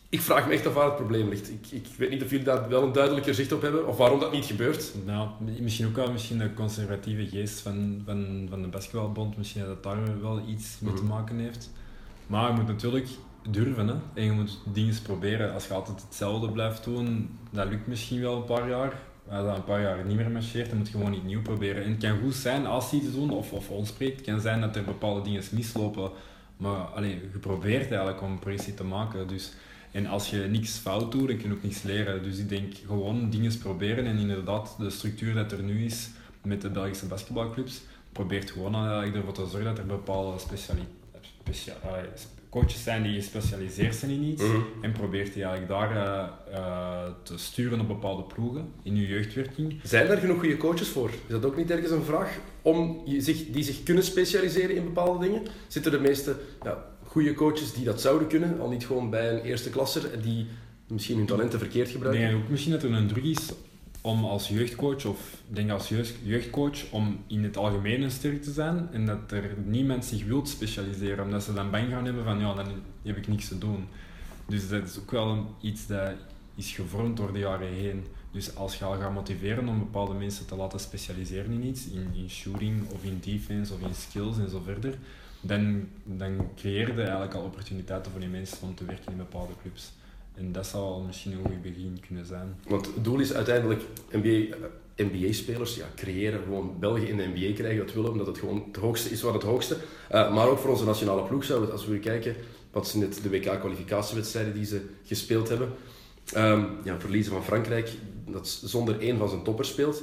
[0.09, 1.51] Ik vraag me echt af waar het probleem ligt.
[1.51, 4.21] Ik, ik weet niet of jullie daar wel een duidelijker zicht op hebben, of waarom
[4.21, 4.93] dat niet gebeurt.
[5.05, 5.29] Nou,
[5.61, 10.21] misschien ook wel misschien de conservatieve geest van, van, van de basketbalbond, misschien dat daar
[10.23, 11.11] wel iets mee te Mhm.
[11.13, 11.71] maken heeft.
[12.27, 13.09] Maar je moet natuurlijk
[13.51, 13.95] durven hè?
[14.15, 15.53] en je moet dingen proberen.
[15.55, 18.93] Als je altijd hetzelfde blijft doen, dat lukt misschien wel een paar jaar.
[19.29, 21.85] Als dat een paar jaar niet meer marcheert, dan moet je gewoon iets nieuw proberen.
[21.85, 24.61] En het kan goed zijn als je iets doet of, of onspreekt, het kan zijn
[24.61, 26.11] dat er bepaalde dingen mislopen.
[26.57, 29.29] Maar allee, je probeert eigenlijk om progressie te maken.
[29.29, 29.53] Dus,
[29.93, 32.23] en als je niks fout doet, dan kun je ook niks leren.
[32.23, 36.09] Dus ik denk gewoon dingen proberen en inderdaad de structuur dat er nu is
[36.43, 40.83] met de Belgische basketbalclubs, probeert gewoon eigenlijk ervoor te zorgen dat er bepaalde speciali
[41.21, 41.75] specia
[42.49, 44.61] coaches zijn die gespecialiseerd zijn in iets Mhm.
[44.81, 49.81] en probeert die eigenlijk daar eh, eh, te sturen op bepaalde ploegen in je jeugdwerking.
[49.83, 51.09] Zijn er genoeg goede coaches voor?
[51.11, 52.39] Is dat ook niet ergens een vraag?
[52.63, 55.43] Om je zich, die zich kunnen specialiseren in bepaalde dingen?
[55.67, 56.85] Zitten de meeste ja,
[57.17, 60.47] goede coaches die dat zouden kunnen, al niet gewoon bij een eerste klasser, die
[60.87, 62.29] misschien hun talenten verkeerd Ik gebruiken?
[62.29, 63.53] denk ook misschien dat er een druk is
[64.01, 68.53] om als jeugdcoach, of denk als jeugd- jeugdcoach, om in het algemeen een sterk te
[68.53, 72.39] zijn en dat er niemand zich wil specialiseren, omdat ze dan bang gaan hebben van
[72.41, 72.67] ja, dan
[73.03, 73.85] heb ik niks te doen.
[74.49, 76.13] Dus dat is ook wel iets dat
[76.55, 78.05] is gevormd door de jaren heen.
[78.33, 82.09] Dus als je al gaat motiveren om bepaalde mensen te laten specialiseren in iets, in,
[82.15, 84.95] in shooting of in defense of in skills en zo verder,
[85.47, 89.53] dan, dan creëer je eigenlijk al opportuniteiten voor die mensen om te werken in bepaalde
[89.63, 89.93] clubs.
[90.35, 92.57] En dat zou misschien een goed begin kunnen zijn.
[92.69, 97.55] Want het doel is uiteindelijk NBA, eh, NBA-spelers ja, creëren, gewoon België in de NBA
[97.55, 99.77] krijgen, dat willen, omdat het gewoon het hoogste is wat het hoogste.
[100.13, 102.35] Uh, maar ook voor onze nationale ploeg zouden als we kijken,
[102.71, 105.69] wat zijn net de WK-kwalificatiewedstrijden die ze gespeeld hebben.
[106.37, 107.91] Um, ja, verliezen van Frankrijk,
[108.31, 110.03] dat zonder één van zijn toppers speelt.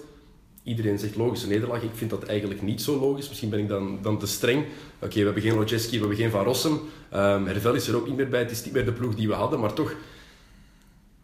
[0.63, 1.82] Iedereen zegt logische nederlaag.
[1.82, 3.28] Ik vind dat eigenlijk niet zo logisch.
[3.28, 4.65] Misschien ben ik dan, dan te streng.
[4.99, 6.71] Oké, we hebben geen Lojeski, we hebben geen Van Rossum.
[6.71, 8.39] Um, Hervel is er ook niet meer bij.
[8.39, 9.60] Het is niet meer de ploeg die we hadden.
[9.60, 9.95] Maar toch,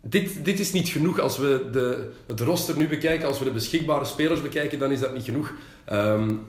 [0.01, 1.19] dit, dit is niet genoeg.
[1.19, 4.99] Als we de, het roster nu bekijken, als we de beschikbare spelers bekijken, dan is
[4.99, 5.53] dat niet genoeg.
[5.91, 6.45] Um,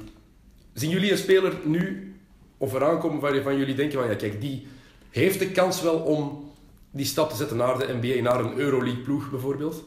[0.73, 2.15] zien jullie een speler nu
[2.59, 4.67] of eraan komen waarvan jullie denken van ja, kijk, die
[5.11, 6.51] heeft de kans wel om
[6.91, 9.85] die stap te zetten naar de NBA, naar een Euroleague ploeg bijvoorbeeld?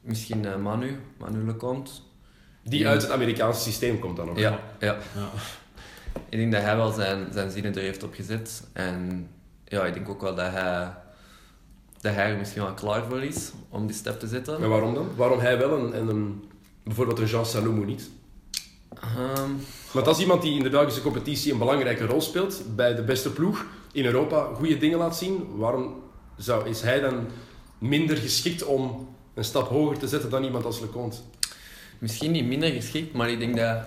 [0.00, 1.90] Misschien uh, Manu, Manu Leconte.
[2.62, 4.38] Die uit het Amerikaanse systeem komt dan ook.
[4.38, 4.96] Ja, ja.
[5.14, 5.30] ja.
[6.28, 8.62] Ik denk dat hij wel zijn, zijn zinnen er heeft op gezet.
[8.72, 9.28] En
[9.64, 10.92] ja, ik denk ook wel dat hij,
[12.00, 14.62] dat hij er misschien wel klaar voor is om die stap te zetten.
[14.62, 15.08] En waarom dan?
[15.16, 16.44] Waarom hij wel en, en een,
[16.82, 18.10] bijvoorbeeld een Jean Salomon niet?
[19.44, 19.58] Um,
[19.92, 23.30] Want als iemand die in de Belgische competitie een belangrijke rol speelt, bij de beste
[23.30, 25.94] ploeg in Europa goede dingen laat zien, waarom
[26.36, 27.26] zou, is hij dan
[27.78, 31.16] minder geschikt om een stap hoger te zetten dan iemand als Leconte?
[32.00, 33.78] Misschien niet minder geschikt, maar ik denk dat,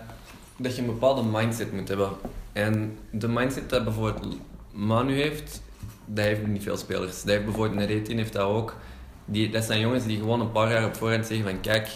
[0.58, 2.10] dat je een bepaalde mindset moet hebben.
[2.52, 4.38] En de mindset dat bijvoorbeeld
[4.72, 5.62] Manu heeft,
[6.06, 7.22] dat heeft niet veel spelers.
[7.24, 8.76] Dat heeft bijvoorbeeld een Retin heeft dat ook.
[9.26, 11.90] Die, dat zijn jongens die gewoon een paar jaar op voorhand zeggen van kijk,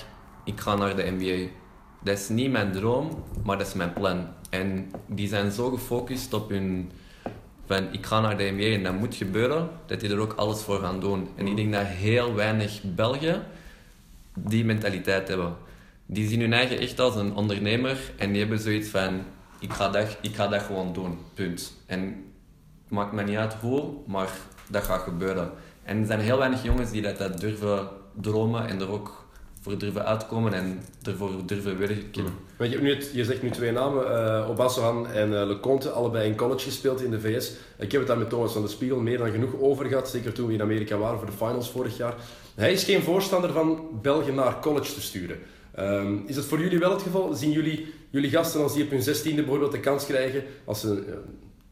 [0.44, 1.52] ik ga naar de NBA.
[2.04, 4.28] Dat is niet mijn droom, maar dat is mijn plan.
[4.50, 6.92] En die zijn zo gefocust op hun
[7.66, 10.62] van ik ga naar de NBA en dat moet gebeuren, dat die er ook alles
[10.62, 11.28] voor gaan doen.
[11.36, 13.44] En ik denk dat heel weinig Belgen
[14.34, 15.56] die mentaliteit hebben.
[16.10, 19.24] Die zien hun eigen echt als een ondernemer en die hebben zoiets van
[19.60, 21.74] ik ga dat, ik ga dat gewoon doen, punt.
[21.86, 22.02] En
[22.84, 24.30] het maakt me niet uit hoe, maar
[24.70, 25.52] dat gaat gebeuren.
[25.84, 29.26] En er zijn heel weinig jongens die dat, dat durven dromen en er ook
[29.62, 32.26] voor durven uitkomen en ervoor durven werken.
[32.58, 36.60] Want je, nu je zegt nu twee namen, uh, en uh, Leconte, allebei in college
[36.60, 37.52] gespeeld in de VS.
[37.78, 40.34] Ik heb het daar met Thomas van de Spiegel meer dan genoeg over gehad, zeker
[40.34, 42.16] toen we in Amerika waren voor de finals vorig jaar.
[42.56, 45.38] Hij is geen voorstander van België naar college te sturen.
[45.80, 47.34] Um, is dat voor jullie wel het geval?
[47.34, 50.88] Zien jullie, jullie gasten als die op hun zestiende bijvoorbeeld de kans krijgen, als ze
[50.88, 51.14] uh,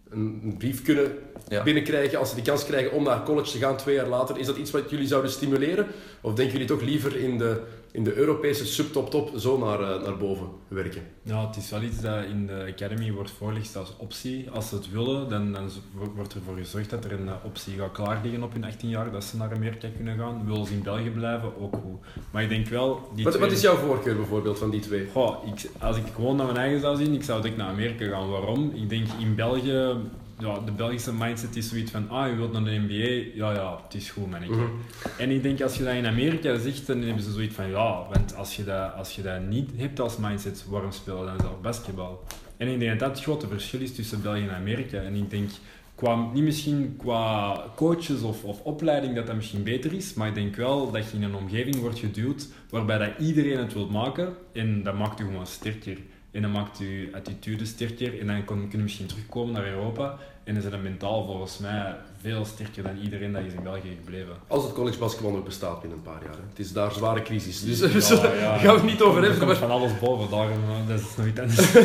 [0.09, 1.11] een, een brief kunnen
[1.47, 1.63] ja.
[1.63, 4.45] binnenkrijgen, als ze de kans krijgen om naar college te gaan twee jaar later, is
[4.45, 5.87] dat iets wat jullie zouden stimuleren?
[6.21, 7.61] Of denken jullie toch liever in de,
[7.95, 11.01] in de Europese subtop-top zo naar, uh, naar boven werken?
[11.21, 14.49] Ja, het is wel iets dat in de Academy wordt voorgelegd als optie.
[14.49, 15.69] Als ze het willen, dan, dan
[16.15, 19.23] wordt ervoor gezorgd dat er een optie gaat klaar liggen op hun 18 jaar, dat
[19.23, 20.45] ze naar Amerika kunnen gaan.
[20.45, 21.99] Willen ze in België blijven, ook goed.
[22.31, 23.09] Maar ik denk wel...
[23.13, 23.45] Die wat, twee...
[23.45, 25.07] wat is jouw voorkeur bijvoorbeeld van die twee?
[25.11, 28.07] Goh, ik, als ik gewoon naar mijn eigen zou zien, ik zou direct naar Amerika
[28.07, 28.29] gaan.
[28.29, 28.71] Waarom?
[28.73, 29.95] Ik denk in België
[30.39, 33.79] ja, de Belgische mindset is zoiets van, ah, je wilt naar de NBA, ja, ja,
[33.83, 34.43] het is goed, man.
[34.43, 34.79] -hmm.
[35.17, 38.05] En ik denk, als je dat in Amerika zegt, dan hebben ze zoiets van, ja,
[38.13, 41.61] want als je dat, als je dat niet hebt als mindset, waarom spelen dan zelf
[41.61, 42.23] basketbal?
[42.57, 44.97] En ik denk dat dat het grote verschil is tussen België en Amerika.
[44.97, 45.49] En ik denk,
[45.95, 50.35] qua, niet misschien qua coaches of, of opleiding dat dat misschien beter is, maar ik
[50.35, 54.33] denk wel dat je in een omgeving wordt geduwd waarbij dat iedereen het wil maken
[54.53, 55.97] en dat maakt je gewoon sterker.
[56.35, 60.17] En dan maakt je attitude sterker en dan kun je misschien terugkomen naar Europa.
[60.43, 63.95] En dan is het mentaal volgens mij veel sterker dan iedereen dat is in België
[64.03, 64.33] gebleven.
[64.47, 66.31] Als het college basketbal nog bestaat binnen een paar jaar.
[66.33, 66.39] Hè.
[66.49, 67.63] Het is daar zware crisis.
[67.63, 68.57] Dus Ja, we zullen- ja.
[68.57, 69.47] gaan we het niet over Er hebben.
[69.47, 71.75] komt Maar, van alles boven, daarom, eh, dat is nog iets anders.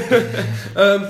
[0.74, 1.04] Ehm,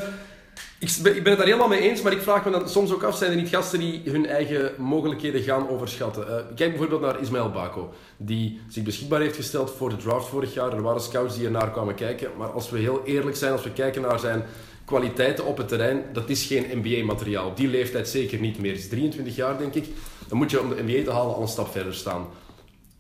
[0.81, 3.17] ik, ben, het daar helemaal mee eens, maar ik vraag me dan soms ook af,
[3.17, 6.29] zijn er niet gasten die hun eigen mogelijkheden gaan overschatten?
[6.29, 10.55] Eh, kijk bijvoorbeeld naar Ismaël Bako, die zich beschikbaar heeft gesteld voor de draft vorig
[10.55, 10.73] jaar.
[10.73, 13.73] Er waren scouts die ernaar kwamen kijken, maar als we heel eerlijk zijn, als we
[13.73, 14.45] kijken naar zijn
[14.85, 17.47] kwaliteiten op het terrein, dat is geen NBA-materiaal.
[17.47, 18.73] Op die leeftijd zeker niet meer.
[18.73, 19.87] Hij is 23 jaar, denk ik.
[20.29, 22.27] Dan moet je om de NBA te halen al een stap verder staan.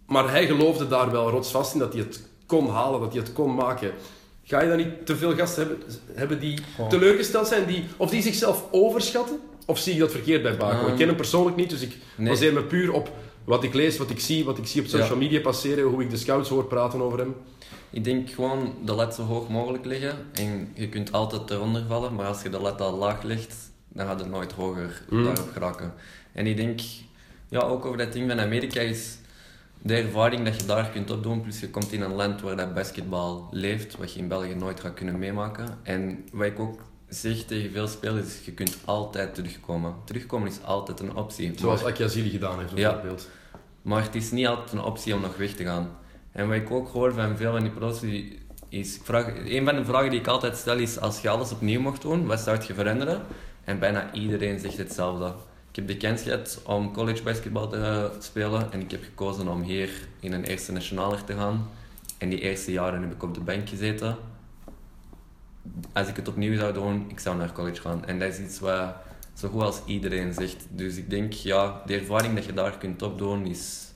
[0.07, 3.33] Maar hij geloofde daar wel rotsvast in dat hij het kon halen, dat hij het
[3.33, 3.93] kon maken.
[4.51, 6.89] Ga je dan niet te veel gasten hebben, hebben die Goh.
[6.89, 9.39] teleurgesteld zijn, die, of die zichzelf overschatten?
[9.67, 10.81] Of zie je dat verkeerd bij Baco?
[10.83, 12.29] ik Ehm, ken hem persoonlijk niet, dus ik nee.
[12.29, 13.11] baseer me puur op
[13.45, 16.11] wat ik lees, wat ik zie, wat ik zie op social media passeren, hoe ik
[16.11, 17.35] de scouts hoor praten over hem.
[17.91, 20.17] Ik denk gewoon de lat zo hoog mogelijk leggen.
[20.33, 23.55] En je kunt altijd eronder vallen, maar als je de lat al laag legt,
[23.89, 25.25] dan gaat het nooit hoger Mm.
[25.25, 25.93] daarop geraken.
[26.33, 26.81] En ik denk,
[27.49, 29.19] ja, ook over dat ding van Amerika is
[29.83, 31.41] de ervaring dat je daar kunt opdoen.
[31.41, 34.81] Plus je komt in een land waar dat basketbal leeft, wat je in België nooit
[34.81, 35.79] gaat kunnen meemaken.
[35.83, 39.95] En wat ik ook zeg tegen veel spelers is, je kunt altijd terugkomen.
[40.05, 41.53] Terugkomen is altijd een optie.
[41.59, 42.91] Zoals Akiazili gedaan heeft, Ja.
[42.91, 43.29] bijvoorbeeld.
[43.83, 45.91] maar het is niet altijd een optie om nog weg te gaan.
[46.33, 48.03] En wat ik ook hoor van veel van die pro's,
[48.69, 51.53] is, ik vraag, een van de vragen die ik altijd stel is, als je alles
[51.53, 53.23] opnieuw mocht doen, wat zou je veranderen?
[53.65, 55.33] En bijna iedereen zegt hetzelfde.
[55.71, 59.63] Ik heb de kans gehad om college basketbal te spelen en ik heb gekozen om
[59.63, 61.69] hier in een eerste nationaler te gaan.
[62.19, 64.17] En die eerste jaren heb ik op de bank gezeten.
[65.93, 68.05] Als ik het opnieuw zou doen, ik zou naar college gaan.
[68.07, 68.95] En dat is iets wat
[69.35, 70.67] zo goed als iedereen zegt.
[70.71, 73.93] Dus ik denk, ja, de ervaring dat je daar kunt opdoen is,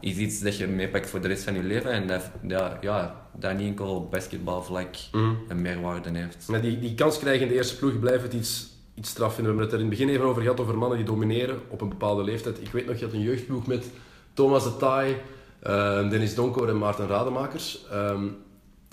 [0.00, 1.90] is iets dat je meepakt voor de rest van je leven.
[1.92, 5.32] En dat, dat, ja, dat niet enkel op basketbalvlak Mhm.
[5.48, 6.48] een meerwaarde heeft.
[6.48, 9.54] Maar die, die kans krijgen in de eerste ploeg blijft het iets, iets straf vinden.
[9.54, 11.80] We hebben het er in het begin even over gehad, over mannen die domineren op
[11.80, 12.60] een bepaalde leeftijd.
[12.60, 13.90] Ik weet nog, je had een jeugdploeg met
[14.32, 15.16] Thomas de Taai,
[15.58, 17.84] eh, Dennis Donkoor en Maarten Rademakers.
[17.90, 18.26] Ehm,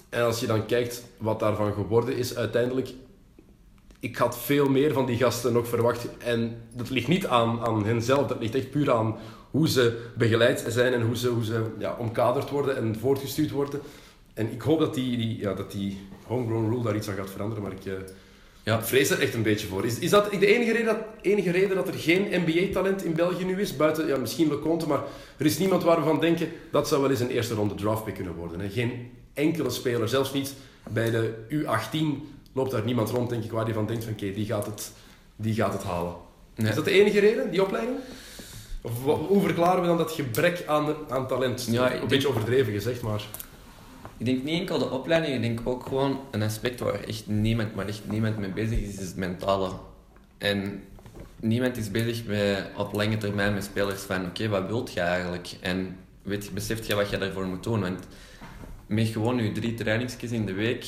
[0.09, 2.93] en als je dan kijkt wat daarvan geworden is uiteindelijk...
[3.99, 6.07] Ik had veel meer van die gasten nog verwacht.
[6.17, 9.17] En dat ligt niet aan, aan hen zelf, dat ligt echt puur aan
[9.51, 13.79] hoe ze begeleid zijn en hoe ze, hoe ze ja, omkaderd worden en voortgestuurd worden.
[14.33, 17.29] En ik hoop dat die, die, ja, dat die homegrown rule daar iets aan gaat
[17.29, 17.93] veranderen, maar ik, eh,
[18.65, 18.77] Ja.
[18.79, 19.85] ik vrees er echt een beetje voor.
[19.85, 23.45] Is, is dat de enige reden, dat, enige reden dat er geen NBA-talent in België
[23.45, 23.75] nu is?
[23.75, 25.01] Buiten ja, misschien Leconte, maar
[25.37, 28.13] er is niemand waar we van denken dat zou wel eens een eerste ronde draftpick
[28.13, 28.59] kunnen worden.
[28.59, 28.69] Hè.
[28.69, 30.53] Geen enkele speler, zelfs niet
[30.89, 34.33] bij de U18 loopt daar niemand rond, denk ik, waar die van denkt van oké,
[34.33, 34.91] die, gaat het,
[35.35, 36.15] die gaat het halen.
[36.55, 36.69] Nee.
[36.69, 37.97] Is dat de enige reden, die opleiding?
[38.81, 38.91] Of
[39.27, 41.67] hoe verklaren we dan dat gebrek aan, aan talent?
[41.71, 43.25] Ja, een denk- beetje overdreven gezegd, maar...
[44.17, 47.75] Ik denk niet enkel de opleiding, ik denk ook gewoon een aspect waar echt niemand,
[47.75, 49.71] maar echt niemand mee bezig is, is het mentale.
[50.37, 50.83] En
[51.39, 55.49] niemand is bezig met op lange termijn met spelers van oké, wat wilt je eigenlijk?
[55.61, 57.81] En weet, je- beseft je wat je daarvoor moet doen?
[57.81, 58.07] Want
[58.87, 60.85] met gewoon je drie trainingsjes in de week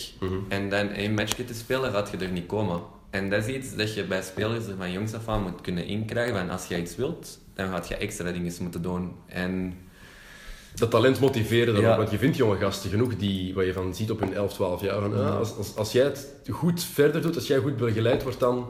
[0.50, 2.82] en dan één matchje te spelen, gaat je er niet komen.
[3.10, 5.86] En dat is iets dat je bij spelers er van jongs af aan moet kunnen
[5.86, 6.36] inkrijgen.
[6.36, 9.12] Van als je iets wilt, dan gaat je extra dingen moeten doen.
[9.26, 9.74] En
[10.80, 11.92] dat talent motiveren dan Ja.
[11.92, 11.98] ook.
[11.98, 14.82] Want je vindt jonge gasten genoeg die, wat je van ziet op hun 11, 12
[14.82, 15.02] jaar.
[15.02, 18.40] Van, ah, als, als, als jij het goed verder doet, als jij goed begeleid wordt,
[18.40, 18.68] dan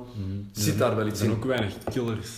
[0.51, 1.35] zit daar wel Er iets zijn in.
[1.37, 2.29] ook weinig killers.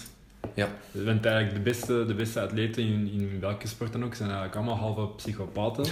[0.53, 4.29] ja, Want eigenlijk de beste, de beste atleten in, in welke sport dan ook zijn
[4.29, 5.84] eigenlijk allemaal halve psychopaten.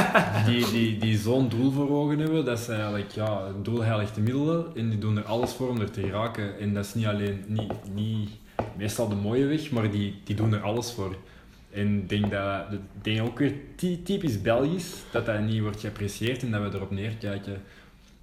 [0.46, 4.14] die die, die zo'n doel voor ogen hebben, dat ze eigenlijk, ja, een doel heiligt
[4.14, 4.64] de middelen.
[4.76, 6.58] En die doen er alles voor om er te geraken.
[6.58, 8.28] En dat is niet alleen, niet, niet
[8.76, 11.16] meestal de mooie weg, maar die, die doen er alles voor.
[11.76, 12.64] En ik denk dat,
[13.02, 16.90] denk ook weer ty- typisch Belgisch, dat dat niet wordt geapprecieerd en dat we erop
[16.90, 17.62] neerkijken.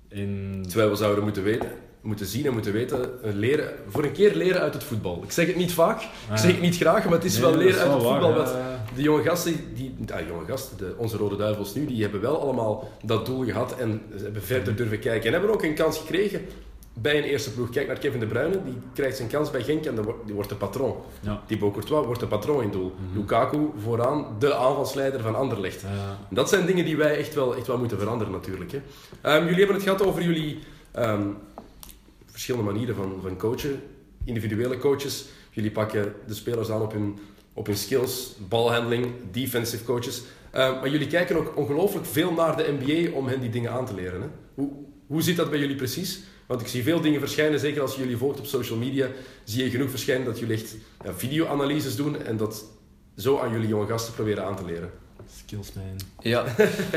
[0.10, 1.70] En Terwijl we zouden moeten weten,
[2.02, 5.24] moeten zien en moeten weten, eh, leren, voor een keer leren uit het voetbal.
[5.24, 7.56] Ik zeg het niet vaak, ik zeg het niet graag, maar het is Nee, wel
[7.58, 8.34] leren is uit het waar, voetbal.
[8.34, 8.56] Wat
[8.96, 12.42] de jonge gasten, die, ah, jonge gasten de, onze Rode Duivels nu, die hebben wel
[12.42, 15.26] allemaal dat doel gehad en ze hebben verder durven kijken.
[15.26, 16.42] En hebben ook een kans gekregen
[16.94, 17.70] bij een eerste ploeg.
[17.70, 20.56] Kijk naar Kevin De Bruyne, die krijgt zijn kans bij Genk en die wordt de
[20.56, 20.96] patroon.
[21.20, 21.44] Ja.
[21.48, 22.94] Thibaut Courtois wordt de patroon in doel.
[22.96, 23.20] Mhm.
[23.20, 25.82] Lukaku vooraan, de aanvalsleider van Anderlecht.
[25.82, 26.18] Ja.
[26.30, 28.72] Dat zijn dingen die wij echt wel, echt wel moeten veranderen natuurlijk.
[28.72, 28.82] Hè.
[29.22, 30.60] Ehm, jullie hebben het gehad over jullie
[30.92, 31.28] ehm,
[32.26, 33.82] verschillende manieren van, van coachen.
[34.26, 35.26] Individuele coaches.
[35.52, 37.20] Jullie pakken de spelers aan op hun,
[37.54, 40.24] op hun skills, balhandling, defensive coaches.
[40.52, 43.86] Ehm, maar jullie kijken ook ongelooflijk veel naar de NBA om hen die dingen aan
[43.86, 44.22] te leren.
[44.22, 44.28] Hè.
[44.54, 44.70] Hoe,
[45.08, 46.20] hoe zit dat bij jullie precies?
[46.46, 49.08] Want ik zie veel dingen verschijnen, zeker als je jullie volgt op social media,
[49.44, 52.64] zie je genoeg verschijnen dat jullie echt ja, video-analyses doen en dat
[53.18, 54.92] zo aan jullie jonge gasten proberen aan te leren.
[55.38, 55.84] Skillsman.
[56.20, 56.46] Ja.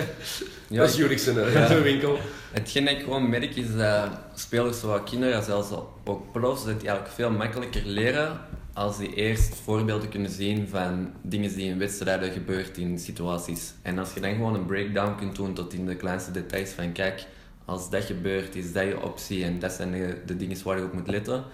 [0.68, 1.66] ja dat is ik- Jurik's zijn eh, Ja.
[1.66, 2.18] zijn winkel.
[2.52, 5.70] Hetgeen dat ik gewoon merk is dat spelers zoals kinderen, zelfs
[6.04, 8.40] ook profs, dat die eigenlijk veel makkelijker leren
[8.72, 13.72] als die eerst voorbeelden kunnen zien van dingen die in wedstrijden gebeurt in situaties.
[13.82, 16.92] En als je dan gewoon een breakdown kunt doen tot in de kleinste details van
[16.92, 17.26] kijk,
[17.66, 20.84] als dat gebeurt, is dat je optie en dat zijn de, de dingen waar je
[20.84, 21.44] op moet letten.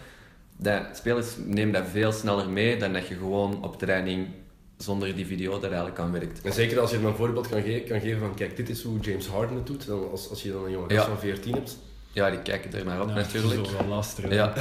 [0.56, 4.28] Dat, spelers nemen dat veel sneller mee dan dat je gewoon op training
[4.76, 6.40] zonder die video daar eigenlijk aan werkt.
[6.42, 8.82] En zeker als je hem een voorbeeld kan, ge- kan geven van kijk, dit is
[8.82, 9.86] hoe James Harden het doet.
[9.86, 11.12] Dan als, als je dan een jonge gast Ja.
[11.12, 11.78] van 14 hebt.
[12.12, 13.66] Ja, die kijken er naar op Ja, natuurlijk.
[13.66, 14.32] Zo wel luisteren.
[14.34, 14.52] Ja,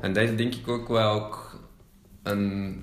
[0.00, 1.60] en dat is denk ik ook wel ook
[2.22, 2.78] een,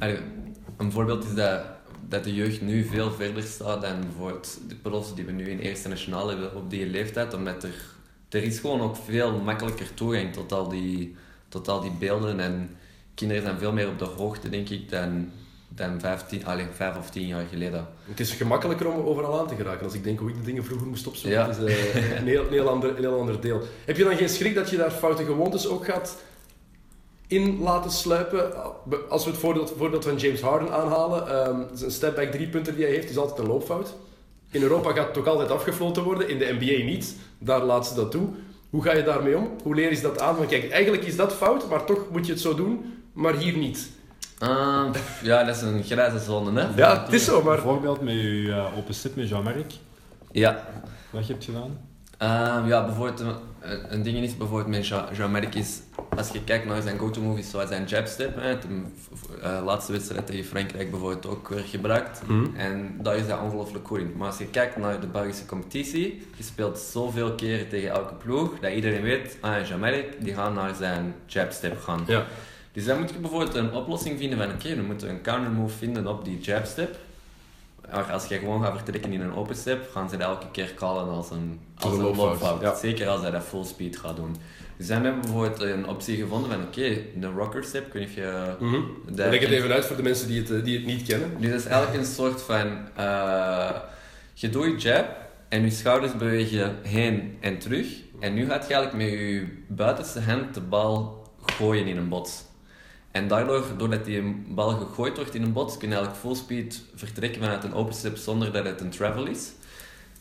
[0.77, 1.61] een voorbeeld is dat,
[2.09, 5.59] dat de jeugd nu veel verder staat dan bijvoorbeeld de profs die we nu in
[5.59, 7.73] eerste nationaal hebben op die leeftijd, omdat er,
[8.35, 11.15] er is gewoon ook veel makkelijker toegang tot al die,
[11.49, 12.77] tot al die beelden en
[13.13, 15.31] kinderen zijn veel meer op de hoogte denk ik dan,
[15.69, 17.87] dan 15, allee, 5 of 10 jaar geleden.
[18.09, 19.85] Het is gemakkelijker om overal aan te geraken.
[19.85, 21.47] Als ik denk hoe ik de dingen vroeger moest opzoeken, Ja.
[21.47, 23.61] is eh, een, heel, een, heel ander, een heel ander deel.
[23.85, 26.17] Heb je dan geen schrik dat je daar foute gewoontes ook gaat
[27.27, 28.51] in laten sluipen?
[29.09, 32.83] Als we het voorbeeld, voorbeeld van James Harden aanhalen, ehm, zijn stepback drie punten die
[32.85, 33.95] hij heeft, is altijd een loopfout.
[34.55, 37.15] In Europa gaat het ook altijd afgefloten worden, in de NBA niet.
[37.39, 38.27] Daar laat ze dat toe.
[38.69, 39.49] Hoe ga je daarmee om?
[39.63, 40.35] Hoe leer je dat aan?
[40.35, 43.57] Van kijk, eigenlijk is dat fout, maar toch moet je het zo doen, maar hier
[43.57, 43.89] niet.
[44.39, 44.85] Ah,
[45.23, 46.67] ja, dat is een grijze zone, hè?
[46.75, 49.71] Ja, het is zo, maar Bijvoorbeeld met je eh, open stip met Jean-Marc.
[50.31, 50.65] Ja,
[51.09, 51.79] Wat je hebt gedaan.
[52.17, 53.35] Ehm, ja, bijvoorbeeld, een,
[53.93, 55.79] een ding is bijvoorbeeld met Jean- Jean-Marc is,
[56.17, 58.81] als je kijkt naar zijn go-to-movies zoals zijn jabstep, hè, de
[59.41, 62.21] eh, laatste wedstrijd tegen Frankrijk bijvoorbeeld ook weer gebruikt.
[62.55, 64.13] En daar is hij ongelooflijk goed in.
[64.17, 68.59] Maar als je kijkt naar de Belgische competitie, je speelt zoveel keren tegen elke ploeg,
[68.59, 72.03] dat iedereen weet, ah, Jean-Marc, die gaat naar zijn jabstep gaan.
[72.07, 72.25] ja.
[72.71, 75.77] Dus dan moet je bijvoorbeeld een oplossing vinden van oké, we moeten een counter move
[75.77, 76.95] vinden op die jabstep.
[77.91, 80.73] Maar als je gewoon gaat vertrekken in een open step, gaan ze dat elke keer
[80.73, 82.61] callen als een, als een een loopfout, loopfout.
[82.61, 82.75] ja.
[82.75, 84.35] Zeker als hij dat full speed gaat doen.
[84.77, 88.01] Dus dan hebben we bijvoorbeeld een optie gevonden van oké, de rocker step, ik weet
[88.01, 88.55] niet of je...
[89.05, 91.29] Dat Leg het even uit voor de mensen die het, eh, die het niet kennen.
[91.39, 92.77] Dus dat is eigenlijk een soort van...
[92.95, 93.75] eh,
[94.33, 95.05] je doet je jab
[95.49, 97.87] en je schouders bewegen heen en terug.
[98.19, 102.43] En nu gaat je eigenlijk met je buitenste hand de bal gooien in een bots.
[103.11, 106.83] En daardoor, doordat die bal gegooid wordt in een bots, kun je eigenlijk full speed
[106.95, 109.51] vertrekken vanuit een open step zonder dat het een travel is.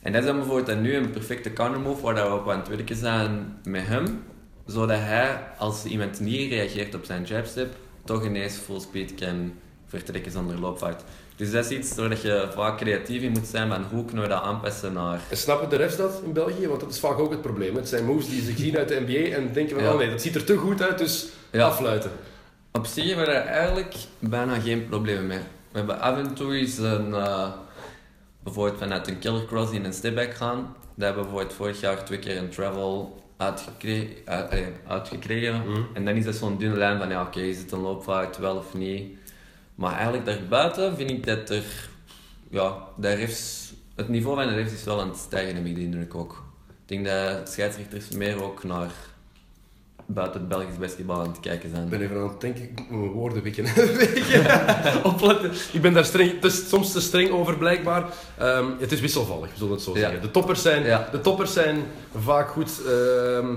[0.01, 2.59] En dat is dan bijvoorbeeld dan nu een perfecte counter move waar we op aan
[2.59, 4.23] het werken zijn met hem.
[4.65, 7.73] Zodat hij, als iemand niet reageert op zijn jab step,
[8.03, 9.53] toch ineens full speed kan
[9.85, 11.03] vertrekken zonder loopfout.
[11.35, 14.29] Dus dat is iets waar je vaak creatief in moet zijn van hoe kunnen we
[14.29, 15.19] dat aanpassen naar...
[15.29, 16.67] En snappen de refs dat in België?
[16.67, 17.75] Want dat is vaak ook het probleem.
[17.75, 19.91] Het zijn moves die ze zien uit de NBA en denken van, Ja.
[19.91, 21.65] oh nee, dat ziet er te goed uit, dus Ja.
[21.65, 22.11] afluiten.
[22.71, 25.39] Op zich hebben we daar eigenlijk bijna geen problemen mee.
[25.71, 27.47] We hebben af en toe eens een, eh,
[28.43, 30.75] bijvoorbeeld vanuit een killer cross in een stepback gaan.
[30.95, 35.63] Daar hebben we bijvoorbeeld vorig jaar twee keer een travel uitgekre- uit- eh, uitgekregen.
[35.93, 38.55] En dan is dat zo'n dunne lijn van ja, oké, is het een loopfout, wel
[38.55, 39.17] of niet.
[39.75, 41.89] Maar eigenlijk daarbuiten vind ik dat er,
[42.49, 45.75] ja, de refs, het niveau van de refs is wel aan het stijgen, heb ik
[45.75, 46.43] de indruk ook.
[46.67, 48.91] Ik denk dat scheidsrechters meer ook naar
[50.05, 51.83] buiten het Belgisch basketbal aan het kijken zijn.
[51.83, 53.65] Ik ben even aan het denken, ik moet mijn woorden wikken.
[55.13, 55.51] opletten.
[55.71, 58.05] Ik ben daar streng, is soms te streng over blijkbaar.
[58.37, 59.99] Ehm, het is wisselvallig, we zullen het zo Ja.
[59.99, 60.21] zeggen.
[60.21, 61.07] De toppers zijn, Ja.
[61.11, 61.83] de toppers zijn
[62.17, 62.71] vaak goed.
[62.87, 63.47] ehm,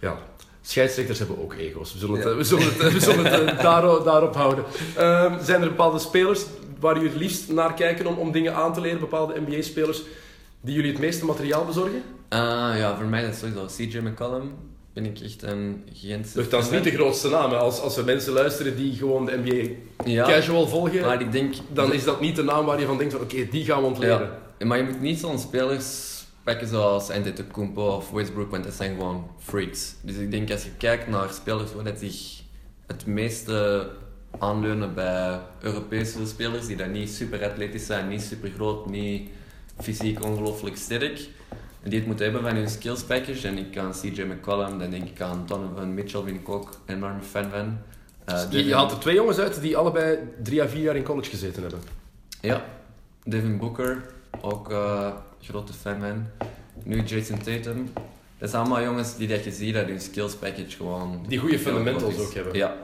[0.00, 0.16] ja.
[0.62, 1.92] Scheidsrechters hebben ook ego's.
[1.92, 2.34] We zullen het, Ja.
[2.34, 4.64] we zullen het, we zullen het eh, daar- daarop houden.
[4.96, 6.44] Ehm, zijn er bepaalde spelers
[6.80, 9.00] waar jullie het liefst naar kijken om, om dingen aan te leren?
[9.00, 10.02] Bepaalde NBA-spelers
[10.60, 12.02] die jullie het meeste materiaal bezorgen?
[12.28, 14.52] Ah ja, voor mij is het sowieso CJ McCollum.
[14.92, 17.50] Ben ik echt een Gentse Dat is niet de grootste naam.
[17.50, 17.56] hè.
[17.56, 19.70] Als, als er mensen luisteren die gewoon de NBA
[20.10, 21.54] ja, casual volgen, maar ik denk...
[21.72, 23.86] dan is dat niet de naam waar je van denkt van oké, die gaan we
[23.86, 24.30] ontleden.
[24.58, 28.96] Ja, maar je moet niet zo'n spelers pakken zoals Antetokounmpo of Westbrook, want dat zijn
[28.96, 29.94] gewoon freaks.
[30.02, 32.40] Dus ik denk als je kijkt naar spelers waar dat zich
[32.86, 33.88] het meeste
[34.38, 39.28] aanleunen bij Europese spelers, die dan niet super atletisch zijn, niet super groot, niet
[39.80, 41.28] fysiek ongelooflijk sterk,
[41.82, 43.48] die het moeten hebben van hun skills package.
[43.48, 46.94] En ik aan CJ McCollum, dan denk ik aan Donovan Mitchell, ben ik ook een
[46.96, 47.78] enorme fan van.
[48.24, 51.02] Eh, Je, je haalt er twee jongens uit die allebei drie à vier jaar in
[51.02, 51.80] college gezeten hebben.
[52.40, 52.64] Ja,
[53.24, 54.02] Devin Booker,
[54.40, 55.12] ook eh
[55.42, 56.26] grote fan van.
[56.84, 57.92] Nu Jason Tatum.
[58.38, 61.24] Dat zijn allemaal jongens die dat je ziet dat hun skills package gewoon...
[61.28, 62.54] Die goede fundamentals ook hebben.
[62.54, 62.76] Ja.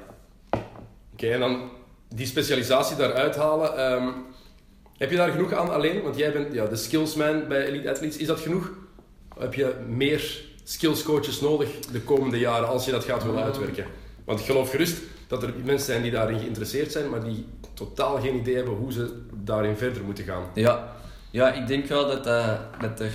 [1.13, 1.71] Oké, en dan
[2.15, 3.77] die specialisatie daaruit halen.
[3.77, 4.09] ehm,
[4.99, 6.03] heb je daar genoeg aan alleen?
[6.03, 8.17] Want jij bent ja, de skillsman bij Elite Athletes.
[8.17, 8.71] Is dat genoeg?
[9.39, 13.85] Heb je meer skillscoaches nodig de komende jaren als je dat gaat willen uitwerken?
[14.25, 18.21] Want ik geloof gerust dat er mensen zijn die daarin geïnteresseerd zijn, maar die totaal
[18.21, 20.43] geen idee hebben hoe ze daarin verder moeten gaan.
[20.55, 20.95] Ja.
[21.31, 22.25] Ja, ik denk wel dat,
[22.81, 23.13] dat er...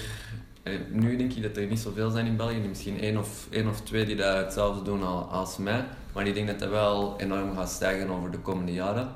[0.63, 2.57] eh, Nu denk ik dat er niet zoveel zijn in België.
[2.67, 5.85] Misschien één of, één of twee die dat hetzelfde doen al- als mij.
[6.13, 9.11] Maar ik denk dat dat wel enorm gaat stijgen over de komende jaren.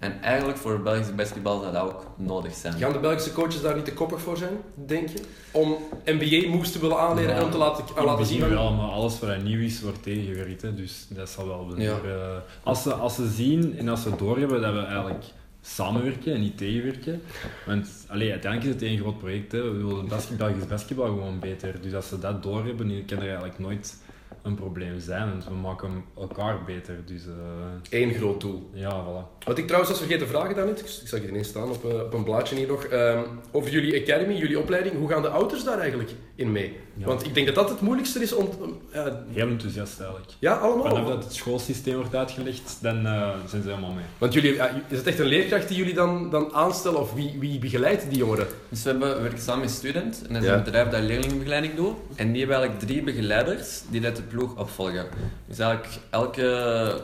[0.00, 2.72] En eigenlijk voor Belgische basketbal zou dat ook nodig zijn.
[2.74, 5.20] Gaan de Belgische coaches daar niet te koppig voor zijn, denk je?
[5.50, 8.48] Om NBA moves te willen aanleren en om te laten, In laten het zien...
[8.48, 10.62] wel, maar alles wat nieuw is, wordt tegengewerkt.
[10.62, 10.74] hè.
[10.74, 11.92] Dus dat zal wel Ja.
[12.04, 15.24] eh, als, ze, als ze zien en als ze doorhebben dat we eigenlijk
[15.62, 17.22] samenwerken en niet tegenwerken.
[17.66, 19.52] Want allee, uiteindelijk is het één groot project.
[19.52, 19.62] Hè.
[19.62, 21.80] We willen Belgisch basketbal gewoon beter.
[21.82, 23.96] Dus als ze dat doorhebben, kan er eigenlijk nooit
[24.42, 25.28] een probleem zijn.
[25.30, 26.94] Want we maken elkaar beter.
[27.06, 28.70] Dus eh, Eén groot doel.
[28.72, 29.44] ja, voilà.
[29.44, 31.84] Wat ik trouwens was vergeten te vragen daarnet, ik ik zag het ineens staan op,
[31.84, 33.22] eh, op een blaadje hier nog, ehm,
[33.52, 34.96] over jullie academy, jullie opleiding.
[34.96, 36.10] Hoe gaan de ouders daar eigenlijk
[36.40, 36.76] in mee?
[36.94, 37.06] Ja.
[37.06, 38.48] Want ik denk dat dat het moeilijkste is om...
[38.92, 40.30] ja, Heel enthousiast eigenlijk.
[40.38, 40.86] ja, allemaal?
[40.88, 44.04] Vanaf dat het schoolsysteem wordt uitgelegd, dan eh, zijn ze helemaal mee.
[44.18, 44.54] Want jullie,
[44.88, 48.18] is het echt een leerkracht die jullie dan, dan aanstellen of wie, wie begeleidt die
[48.18, 48.46] jongeren?
[48.68, 50.22] Dus we, hebben, we werken samen met Student.
[50.26, 50.54] En dat is Ja.
[50.56, 51.94] een bedrijf dat leerlingenbegeleiding doet.
[52.16, 55.06] En die hebben eigenlijk drie begeleiders die dat de ploeg opvolgen.
[55.46, 57.00] Dus eigenlijk elke,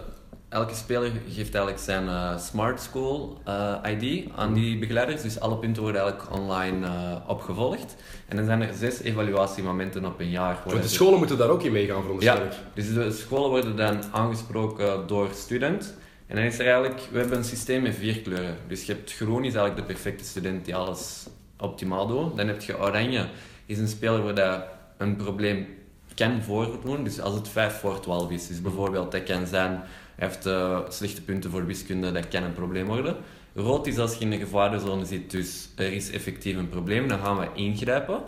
[0.56, 5.22] elke speler geeft eigenlijk zijn eh, Smart School eh, ID aan die begeleiders.
[5.22, 7.96] Dus alle punten worden eigenlijk online eh, opgevolgd.
[8.28, 10.62] En dan zijn er zes evaluatiemomenten op een jaar.
[10.64, 12.52] Want de scholen moeten daar ook in meegaan, veronderstel ik.
[12.74, 15.94] Dus de scholen worden dan aangesproken door student.
[16.26, 18.56] En dan is er eigenlijk, we hebben een systeem met vier kleuren.
[18.68, 21.26] Dus je hebt groen is eigenlijk de perfecte student die alles
[21.58, 22.36] optimaal doet.
[22.36, 23.26] Dan heb je oranje,
[23.66, 24.62] is een speler waar dat
[24.96, 25.66] een probleem
[26.14, 27.04] kan voordoen.
[27.04, 28.46] Dus als het 5 voor 12 is.
[28.46, 29.82] Dus bijvoorbeeld, dat kan zijn,
[30.16, 33.16] heeft eh, slechte punten voor wiskunde, dat kan een probleem worden.
[33.54, 37.18] Rood is als je in de gevarenzone zit, dus er is effectief een probleem, dan
[37.18, 38.20] gaan we ingrijpen.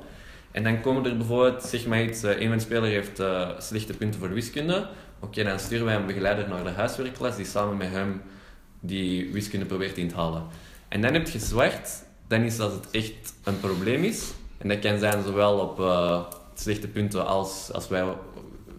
[0.50, 4.20] En dan komen er bijvoorbeeld, zeg maar iets, eh, een speler heeft eh, slechte punten
[4.20, 4.88] voor wiskunde.
[5.20, 8.22] Oké, dan sturen wij een begeleider naar de huiswerkklas die samen met hem
[8.80, 10.42] die wiskunde probeert in te halen.
[10.88, 11.90] En dan heb je zwart,
[12.26, 14.32] dan is als het echt een probleem is.
[14.58, 15.78] En dat kan zijn zowel op
[16.54, 18.04] slechte punten als als wij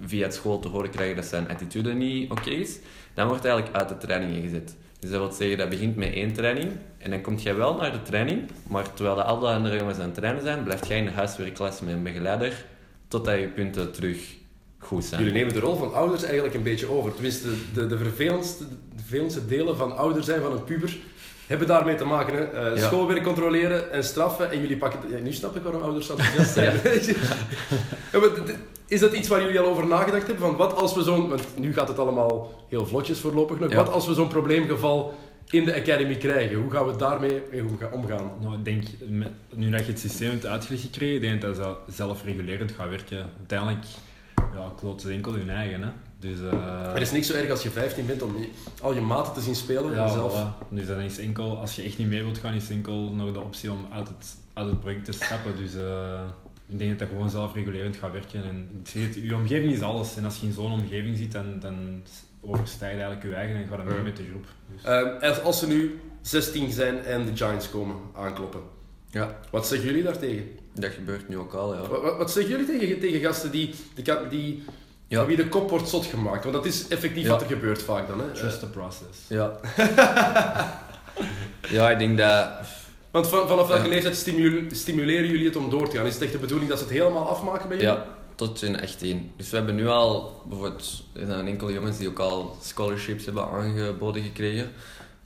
[0.06, 2.80] via het school te horen krijgen dat zijn attitude niet oké is.
[3.14, 4.76] Dan wordt hij eigenlijk uit de training gezet.
[5.00, 6.72] Dus dat wil zeggen, dat begint met één training.
[6.97, 10.06] En dan komt jij wel naar de training, maar terwijl de alle andere jongens aan
[10.06, 12.66] het trainen zijn, blijft jij in de huiswerkklas met een begeleider
[13.08, 14.36] totdat je punten terug
[14.78, 15.24] goed zijn.
[15.24, 17.14] Jullie nemen de rol van ouders eigenlijk een beetje over.
[17.14, 20.97] Tenminste, de, de, vervelendste, de vervelendste delen van ouder zijn van een puber
[21.47, 22.36] hebben daarmee te maken.
[22.36, 22.68] Hè?
[22.68, 22.78] Ja.
[22.78, 25.00] Schoolwerk controleren en straffen en jullie pakken...
[25.10, 26.80] Ja, nu snap ik waarom ouders enthousiast zijn.
[28.12, 28.30] Ja, maar
[28.90, 30.46] is dat iets waar jullie al over nagedacht hebben?
[30.46, 31.30] Van wat als we zo'n...
[31.30, 33.70] Want nu gaat het allemaal heel vlotjes voorlopig nog.
[33.70, 33.76] Ja.
[33.76, 35.14] Wat als we zo'n probleemgeval
[35.50, 36.58] in de academy krijgen?
[36.58, 38.32] Hoe gaan we daarmee mee hoe gaan omgaan?
[38.42, 38.84] Nou, ik denk,
[39.54, 43.30] nu dat je het systeem hebt uitgelegd gekregen, ik denk dat dat zelfregulerend gaat werken.
[43.38, 43.86] Uiteindelijk,
[44.36, 45.82] ja, kloot ze enkel hun eigen.
[45.82, 45.90] Hè.
[46.20, 48.36] Dus, eh, Er is niks zo erg als je 15 bent om
[48.82, 49.94] al je maten te zien spelen.
[49.94, 50.34] ja, zelf...
[50.34, 50.68] voilà.
[50.70, 53.40] Dus dan is enkel, als je echt niet mee wilt gaan, is enkel nog de
[53.42, 55.58] optie om uit het, uit het project te stappen.
[55.58, 56.22] Dus eh,
[56.70, 58.43] ik denk dat dat gewoon zelfregulerend gaat werken.
[58.43, 60.15] En ik zeg het, je omgeving is alles.
[60.17, 62.03] En als je in zo'n omgeving zit, dan, dan
[62.41, 64.03] overstijgt eigenlijk je eigen en gaat het mee Ja.
[64.03, 64.45] met de groep.
[64.74, 68.61] Dus, Ehm, als, als ze nu 16 zijn en de Giants komen aankloppen,
[69.11, 70.45] Ja, wat zeggen jullie daartegen?
[70.74, 71.88] dat gebeurt nu ook al, ja.
[71.88, 74.63] Wat, wat, wat zeggen jullie tegen, tegen gasten die, die, die
[75.07, 75.26] Ja.
[75.26, 76.43] wie de kop wordt zot gemaakt?
[76.43, 77.30] Want dat is effectief Ja.
[77.30, 78.20] wat er gebeurt vaak dan.
[78.20, 78.32] Hè?
[78.34, 79.17] Trust the process.
[79.28, 79.59] Ja.
[81.70, 82.47] ja, ik denk dat...
[83.12, 83.89] want van, vanaf welke Ja.
[83.89, 86.05] leeftijd stimu- stimuleren jullie het om door te gaan?
[86.05, 87.93] Is het echt de bedoeling dat ze het helemaal afmaken bij jullie?
[87.93, 88.05] Ja,
[88.36, 89.32] tot in echt één.
[89.38, 93.47] Dus we hebben nu al, bijvoorbeeld, er zijn enkele jongens die ook al scholarships hebben
[93.49, 94.72] aangeboden gekregen.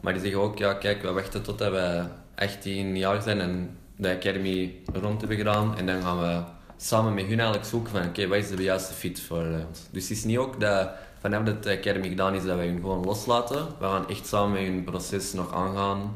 [0.01, 2.03] Maar die zeggen ook, ja kijk, we wachten totdat we
[2.35, 5.77] 18 jaar zijn en de academy rond hebben gedaan.
[5.77, 6.41] En dan gaan we
[6.77, 9.79] samen met hun eigenlijk zoeken van, oké, wat is de juiste fit voor ons?
[9.91, 12.79] Dus het is niet ook dat vanaf dat de academy gedaan is, dat wij hun
[12.79, 13.65] gewoon loslaten.
[13.79, 16.15] We gaan echt samen met hun proces nog aangaan.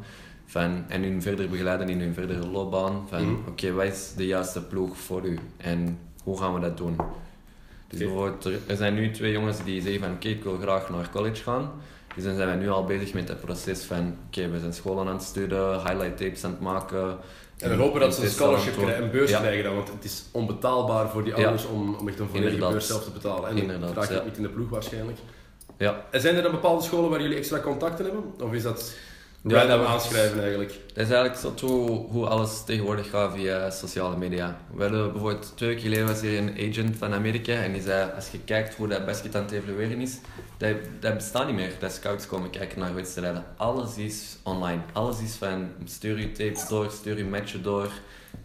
[0.50, 3.06] Van, en hun verder begeleiden in hun verdere loopbaan.
[3.10, 3.48] Van, Mhm.
[3.50, 5.40] oké, wat is de juiste ploeg voor u?
[5.58, 6.96] En hoe gaan we dat doen?
[7.88, 11.10] Dus bijvoorbeeld, er, zijn nu twee jongens die zeggen van oké, ik wil graag naar
[11.12, 11.72] college gaan.
[12.16, 15.08] Dus dan zijn we nu al bezig met het proces van oké, we zijn scholen
[15.08, 17.18] aan het sturen, highlight tapes aan het maken.
[17.58, 19.40] En dan hopen dat ze een scholarship krijgen, een beurs Ja.
[19.40, 21.44] krijgen dan, want het is onbetaalbaar voor die Ja.
[21.44, 23.50] ouders om, om echt een volledige beurs zelf te betalen.
[23.50, 24.24] En Inderdaad, raak je ja.
[24.24, 25.18] niet in de ploeg waarschijnlijk.
[25.78, 28.24] Ja, En zijn er dan bepaalde scholen waar jullie extra contacten hebben?
[28.42, 28.94] Of is dat
[29.50, 30.72] Ja, dat- aanschrijven eigenlijk?
[30.94, 34.58] dat is eigenlijk zo hoe, hoe alles tegenwoordig gaat via sociale media.
[34.74, 38.12] We hadden bijvoorbeeld twee weken geleden was hier een agent van Amerika en die zei,
[38.16, 40.18] als je kijkt hoe dat basket aan het evolueren is,
[40.58, 41.72] dat, dat bestaat niet meer.
[41.80, 43.44] Dat scouts komen kijken naar wedstrijden.
[43.58, 44.82] Alles is online.
[44.94, 47.90] Alles is van stuur je tapes door, stuur je matchen door.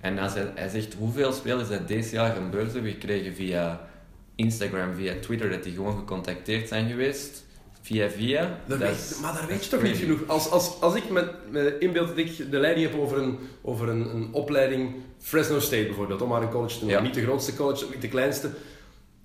[0.00, 3.80] En als hij, hij zegt hoeveel spelers dat deze jaar een beurs hebben gekregen via
[4.34, 7.44] Instagram, via Twitter, dat die gewoon gecontacteerd zijn geweest.
[7.82, 8.58] Via via.
[8.66, 10.20] Daar weet- maar daar weet je toch niet genoeg.
[10.26, 13.88] Als, als, als ik met, met inbeeld dat ik de leiding heb over een, over
[13.88, 16.96] een, een opleiding, Fresno State bijvoorbeeld, om maar een college te noemen.
[16.96, 17.04] Ja.
[17.06, 18.50] Niet de grootste college, niet de kleinste.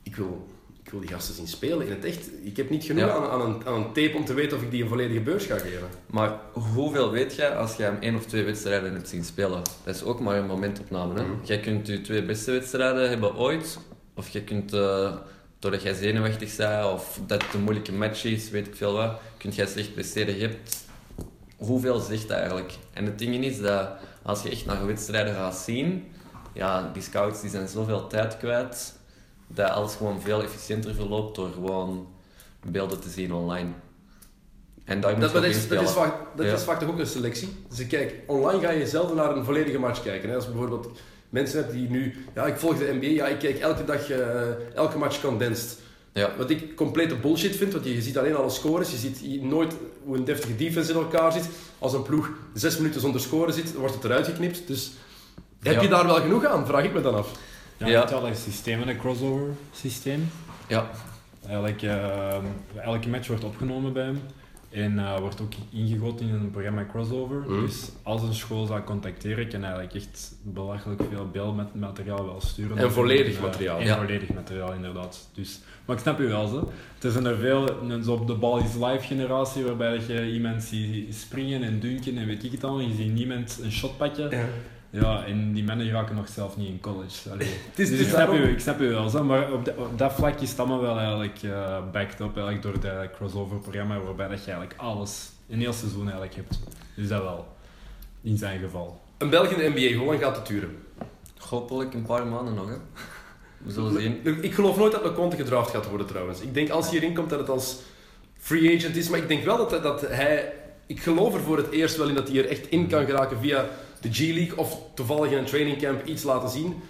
[0.04, 0.48] Ik wil,
[0.84, 2.30] ik wil die gasten zien spelen in het echt.
[2.44, 3.16] Ik heb niet genoeg Ja.
[3.16, 5.46] aan, aan, een, aan een tape om te weten of ik die een volledige beurs
[5.46, 5.88] ga geven.
[6.06, 9.62] Maar hoeveel weet jij als je hem één of twee wedstrijden hebt zien spelen?
[9.84, 11.14] Dat is ook maar een momentopname.
[11.14, 11.22] Hè?
[11.24, 11.32] Mhm.
[11.44, 13.80] Jij kunt je twee beste wedstrijden hebben ooit,
[14.16, 15.16] of je kunt, eh,
[15.60, 19.20] doordat jij zenuwachtig bent, of dat het een moeilijke match is, weet ik veel wat,
[19.38, 20.36] kunt jij slecht presteren.
[20.36, 20.86] Je hebt
[21.58, 22.74] hoeveel dat eigenlijk?
[22.94, 23.90] En het ding is dat
[24.22, 26.12] als je echt naar wedstrijden gaat zien,
[26.54, 29.00] ja, die scouts die zijn zoveel tijd kwijt,
[29.48, 32.08] dat alles gewoon veel efficiënter verloopt door gewoon
[32.66, 33.70] beelden te zien online.
[34.88, 35.32] En Dat, is,
[35.68, 36.54] dat, is, vaak, dat Ja.
[36.54, 37.50] is vaak toch ook een selectie.
[37.70, 40.30] Dus kijk, online ga je zelden naar een volledige match kijken.
[40.30, 40.36] Hè.
[40.36, 42.16] Als je bijvoorbeeld mensen hebt die nu...
[42.36, 45.78] Ja, ik volg de NBA, ja, ik kijk elke dag, eh, elke match condensed.
[46.12, 46.32] Ja.
[46.38, 49.74] Wat ik complete bullshit vind, want je, ziet alleen alle scores, je ziet nooit
[50.04, 51.50] hoe een deftige defense in elkaar zit.
[51.80, 54.68] Als een ploeg zes minuten zonder score zit, wordt het eruit geknipt.
[54.68, 54.92] Dus
[55.62, 55.82] heb Ja.
[55.82, 56.66] je daar wel genoeg aan?
[56.66, 57.32] Vraag ik me dan af.
[57.78, 57.92] Ja, Ja.
[57.92, 60.30] je hebt wel een systeem, een crossover systeem.
[60.68, 60.90] Ja,
[61.48, 62.36] Eigenlijk, eh,
[62.84, 64.22] elke match wordt opgenomen bij hem.
[64.70, 67.40] En eh, wordt ook ingegoten in een programma Crossover.
[67.40, 67.62] Mhm.
[67.66, 72.78] Dus als een school zou contacteren, kan eigenlijk echt belachelijk veel beeldmateriaal wel sturen.
[72.78, 73.80] En volledig eh, materiaal.
[73.80, 73.98] En Ja.
[73.98, 75.30] volledig materiaal, inderdaad.
[75.34, 76.72] Dus, maar ik snap je wel, zo.
[77.02, 80.32] Er zijn er veel, een zo op de ball is live generatie, waarbij dat je
[80.32, 82.80] iemand ziet springen en dunken en weet ik het al.
[82.80, 84.30] Je ziet niemand een shot pakken.
[84.30, 84.46] Ja,
[84.92, 87.30] en die mannen raken nog zelf niet in college.
[87.30, 87.48] Allee.
[87.70, 89.78] Het is, Dus het ik snap, u, ik snap u wel, zo, maar op, dat-
[89.78, 93.58] op dat vlak is het allemaal wel eigenlijk eh backed up eigenlijk door dat crossover
[93.58, 96.60] programma, waarbij dat je eigenlijk alles, een heel seizoen eigenlijk hebt.
[96.96, 97.48] Dus dat wel,
[98.22, 99.02] in zijn geval.
[99.18, 100.78] Een Belg in de NBA, hoe lang gaat het duren?
[101.50, 102.68] hopelijk een paar maanden nog.
[102.70, 102.76] Hè.
[103.66, 104.44] We zullen zien.
[104.44, 106.42] Ik geloof nooit dat LeConte gedraft gaat worden trouwens.
[106.42, 107.78] Ik denk als hij erin komt dat het als
[108.38, 109.10] free agent is.
[109.10, 110.54] Maar ik denk wel dat, dat hij...
[110.86, 113.38] Ik geloof er voor het eerst wel in dat hij er echt in kan geraken
[113.40, 113.66] via
[114.10, 114.58] de G-League.
[114.58, 116.82] Of toevallig in een training camp iets laten zien.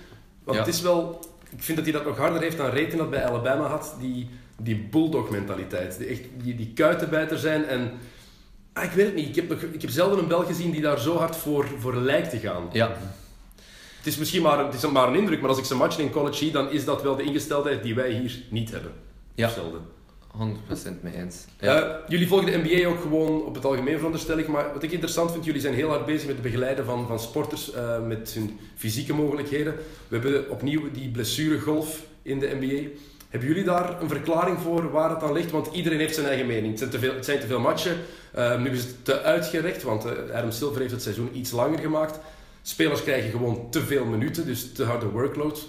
[0.44, 0.64] Want Ja.
[0.66, 1.20] het is wel...
[1.50, 3.96] Ik vind dat hij dat nog harder heeft dan Reten dat bij Alabama had.
[4.00, 4.30] Die,
[4.62, 5.98] die bulldog mentaliteit.
[5.98, 7.92] Die, echt, die, die kuitenbijter zijn en...
[8.74, 9.28] Ah, ik weet het niet.
[9.28, 11.96] Ik heb, nog, ik heb zelden een Belg gezien die daar zo hard voor, voor
[11.96, 12.70] lijkt te gaan.
[12.72, 12.88] Ja,
[13.98, 16.12] Het is misschien maar, het is maar een indruk, maar als ik ze matchen in
[16.12, 18.92] college zie, dan is dat wel de ingesteldheid die wij hier niet hebben.
[19.36, 19.50] Ja.
[19.50, 19.82] Zelden.
[20.36, 21.46] 100% mee eens.
[21.60, 21.82] Ja.
[21.82, 24.48] Eh, jullie volgen de NBA ook gewoon op het algemeen, veronderstel ik.
[24.48, 27.20] Maar wat ik interessant vind, jullie zijn heel hard bezig met het begeleiden van, van
[27.20, 29.76] sporters eh, met hun fysieke mogelijkheden.
[30.08, 32.90] We hebben opnieuw die blessuregolf in de NBA.
[33.30, 35.52] Hebben jullie daar een verklaring voor waar het aan ligt?
[35.52, 36.70] Want iedereen heeft zijn eigen mening.
[36.70, 37.98] Het zijn te veel, het zijn te veel matchen.
[38.32, 42.20] Eh, nu is het te uitgerekt, want Adam Silver heeft het seizoen iets langer gemaakt.
[42.62, 45.68] Spelers krijgen gewoon te veel minuten, dus te harde workload.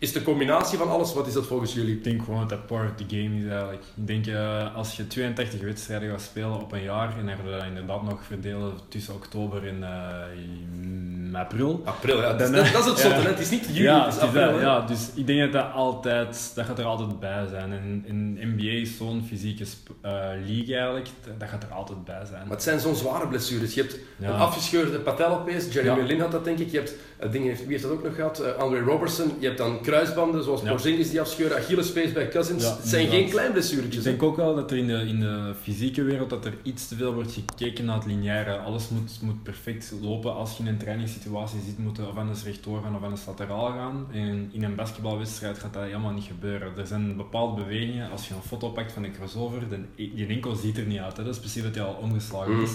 [0.00, 1.96] Is de combinatie van alles, wat is dat volgens jullie?
[1.96, 3.82] Ik denk gewoon dat dat part of the game is eigenlijk.
[3.96, 7.64] Ik denk uh, als je 82 wedstrijden gaat spelen op een jaar en er dat
[7.64, 11.82] inderdaad nog verdelen tussen oktober en uh, april.
[11.84, 12.32] April, ja.
[12.32, 13.26] Dan, dat, dat, is het zotte, ja.
[13.26, 14.52] het is niet juli, ja, het is april.
[14.52, 17.72] dat, ja, dus ik denk dat dat altijd, dat gaat er altijd bij zijn.
[17.72, 20.10] En in NBA is zo'n fysieke uh,
[20.46, 22.42] league eigenlijk, dat gaat er altijd bij zijn.
[22.42, 23.74] Maar het zijn zo'n zware blessures.
[23.74, 24.28] Je hebt ja.
[24.28, 26.02] een afgescheurde patelopees, Jeremy.
[26.02, 26.70] Lin had dat denk ik.
[26.70, 26.94] Je hebt,
[27.24, 28.40] uh, ding heeft, wie heeft dat ook nog gehad?
[28.40, 29.32] Uh, Andre Robertson.
[29.38, 30.68] Je hebt dan kruisbanden, zoals ja.
[30.68, 32.62] Porzingis die afscheuren, Achillespees bij Cousins.
[32.62, 33.96] Ja, het zijn geen klein blessuretjes.
[33.96, 36.88] Ik denk ook wel dat er in de, in de fysieke wereld dat er iets
[36.88, 38.56] te veel wordt gekeken naar het lineaire.
[38.58, 40.34] Alles moet, moet perfect lopen.
[40.34, 43.66] Als je in een trainingssituatie zit, moet je of anders rechtdoor gaan of anders lateraal
[43.66, 44.06] gaan.
[44.12, 46.72] En in een basketbalwedstrijd gaat dat helemaal niet gebeuren.
[46.78, 48.10] Er zijn bepaalde bewegingen.
[48.10, 51.16] Als je een foto pakt van een crossover, dan, je enkel ziet er niet uit.
[51.16, 51.24] Hè.
[51.24, 52.66] Dat is precies dat hij al omgeslagen mm.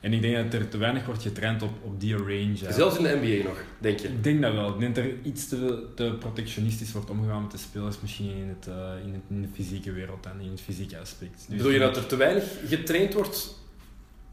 [0.00, 0.08] Is.
[0.08, 2.72] En ik denk dat er te weinig wordt getraind op, op die range.
[2.72, 4.08] Zelfs in de NBA nog, denk je?
[4.08, 4.68] Ik denk dat wel.
[4.68, 8.48] Ik denk dat er iets te, te protectionistisch wordt omgegaan met de spelers, misschien in,
[8.48, 11.44] het, uh, in, het, in de fysieke wereld en in het fysieke aspect.
[11.48, 13.56] Dus Bedoel je dat er te weinig getraind wordt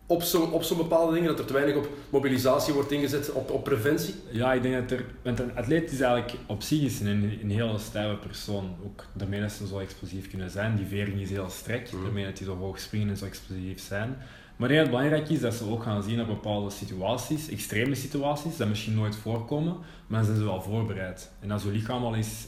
[0.08, 1.30] op zo'n op zo'n bepaalde dingen?
[1.30, 4.14] Dat er te weinig op mobilisatie wordt ingezet, op, op preventie?
[4.32, 5.06] Ja, ik denk dat er...
[5.22, 8.76] Want een atleet is eigenlijk op zich is een, een hele stijve persoon.
[8.86, 10.76] Ook daarmee dat ze zo explosief kunnen zijn.
[10.76, 12.04] Die vering is heel strak, mm.
[12.04, 14.18] daarmee dat die zo hoog springen en zo explosief zijn.
[14.56, 18.68] Maar heel belangrijk is dat ze ook gaan zien op bepaalde situaties, extreme situaties, dat
[18.68, 19.78] misschien nooit voorkomen,
[20.08, 21.32] maar dan zijn ze wel voorbereid.
[21.40, 22.48] En als je lichaam al is,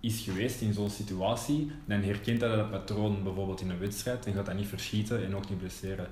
[0.00, 4.32] is geweest in zo'n situatie, dan herkent dat dat patroon bijvoorbeeld in een wedstrijd en
[4.32, 6.06] gaat dat niet verschieten en ook niet blesseren.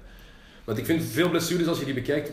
[0.64, 2.32] Want ik vind veel blessures, als je die bekijkt,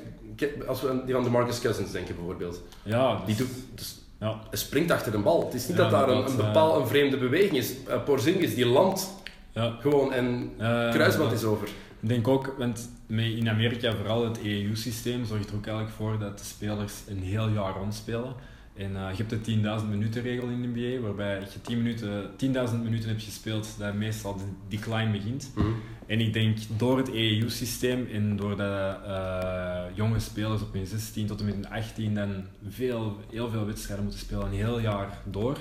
[0.67, 2.61] als we die van de Marcus Cousins denken bijvoorbeeld.
[2.83, 4.39] Ja, dus, die doet, dus ja.
[4.49, 5.45] Hij springt achter de bal.
[5.45, 7.73] Het is niet ja, dat daar een, een bepaal een vreemde beweging is.
[7.87, 9.13] Uh, Porzingis die landt
[9.53, 9.77] ja.
[9.79, 11.69] gewoon en uh, kruisband is over.
[12.01, 16.37] Ik denk ook, want in Amerika vooral het EU-systeem zorgt er ook eigenlijk voor dat
[16.37, 18.35] de spelers een heel jaar rondspelen.
[18.75, 22.29] En eh, je hebt de 10.000 minuten regel in de NBA, waarbij je 10 minuten,
[22.71, 25.51] 10.000 minuten hebt gespeeld, dat meestal de decline begint.
[25.55, 25.67] Mhm.
[26.07, 31.27] En ik denk door het EEU-systeem en door de eh, jonge spelers op hun 16
[31.27, 35.17] tot en met hun 18 dan veel, heel veel wedstrijden moeten spelen, een heel jaar
[35.25, 35.57] door.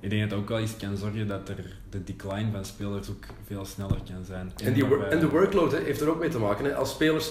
[0.00, 3.10] Ik denk dat dat ook wel eens kan zorgen dat er de decline van spelers
[3.10, 4.52] ook veel sneller kan zijn.
[4.64, 6.64] En, die, wor- waarbij- en de workload heeft er ook mee te maken.
[6.64, 6.74] Hè.
[6.74, 7.30] Als spelers,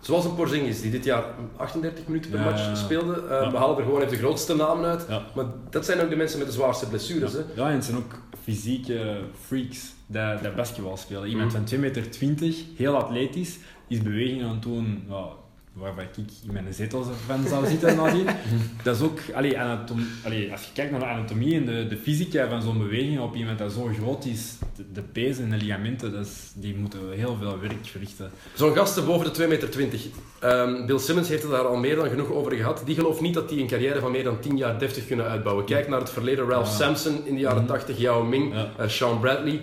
[0.00, 1.24] zoals een Porzingis, die dit jaar
[1.56, 3.50] 38 minuten per Ja, match speelde, eh, Ja.
[3.50, 5.04] we halen er gewoon even de grootste namen uit.
[5.08, 5.22] Ja.
[5.34, 7.32] Maar dat zijn ook de mensen met de zwaarste blessures.
[7.32, 7.40] Hè.
[7.54, 11.28] Ja, en het zijn ook fysieke freaks dat, dat basketbal spelen.
[11.28, 11.56] Iemand Mhm.
[11.56, 15.24] van 2 meter, 20, heel atletisch, is beweging aan het doen ja,
[15.72, 16.10] waarvan ik
[16.46, 18.26] in mijn zetel van zou zitten nadien.
[18.82, 21.96] dat is ook, allee, anatom, allee, als je kijkt naar de anatomie en de, de
[21.96, 25.56] fysica van zo'n beweging op iemand dat zo groot is, de, de pees en de
[25.56, 28.30] ligamenten, dat is, die moeten heel veel werk verrichten.
[28.54, 29.98] Zo'n gasten boven de 2,20 meter.
[30.40, 32.82] Ehm, Bill Simmons heeft het daar al meer dan genoeg over gehad.
[32.84, 35.64] Die gelooft niet dat die een carrière van meer dan 10 jaar deftig kunnen uitbouwen.
[35.64, 36.48] Kijk naar het verleden.
[36.48, 36.68] Ralph.
[36.76, 37.66] Sampson in de jaren Mhm.
[37.72, 38.70] 80, Yao Ming, Ja.
[38.78, 39.60] eh, Sean Bradley.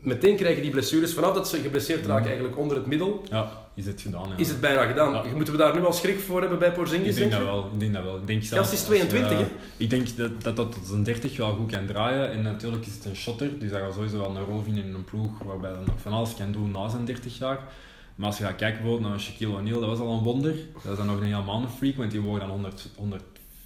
[0.00, 1.14] Meteen krijgen die blessures.
[1.14, 4.28] Vanaf dat ze geblesseerd raken eigenlijk onder het middel, Ja, is het gedaan.
[4.28, 4.36] Ja.
[4.36, 5.12] is het bijna gedaan.
[5.12, 5.22] Ja.
[5.34, 7.08] Moeten we daar nu al schrik voor hebben bij Porzingis?
[7.08, 7.70] Ik denk dat wel.
[7.72, 8.16] Ik denk dat wel.
[8.16, 9.50] Ik denk zelfs is als 22, je- hè?
[9.76, 12.30] Ik denk dat dat, dat tot zijn 30 wel goed kan draaien.
[12.32, 14.94] En natuurlijk is het een shotter, dus dat gaat sowieso wel een rol vinden in
[14.94, 17.58] een ploeg waarbij hij nog van alles kan doen na zijn 30 jaar.
[18.14, 20.54] Maar als je gaat kijken bijvoorbeeld naar Shaquille O'Neal, dat was al een wonder.
[20.82, 23.22] Dat is dan nog een helemaal een freak, want die woog dan 100, 100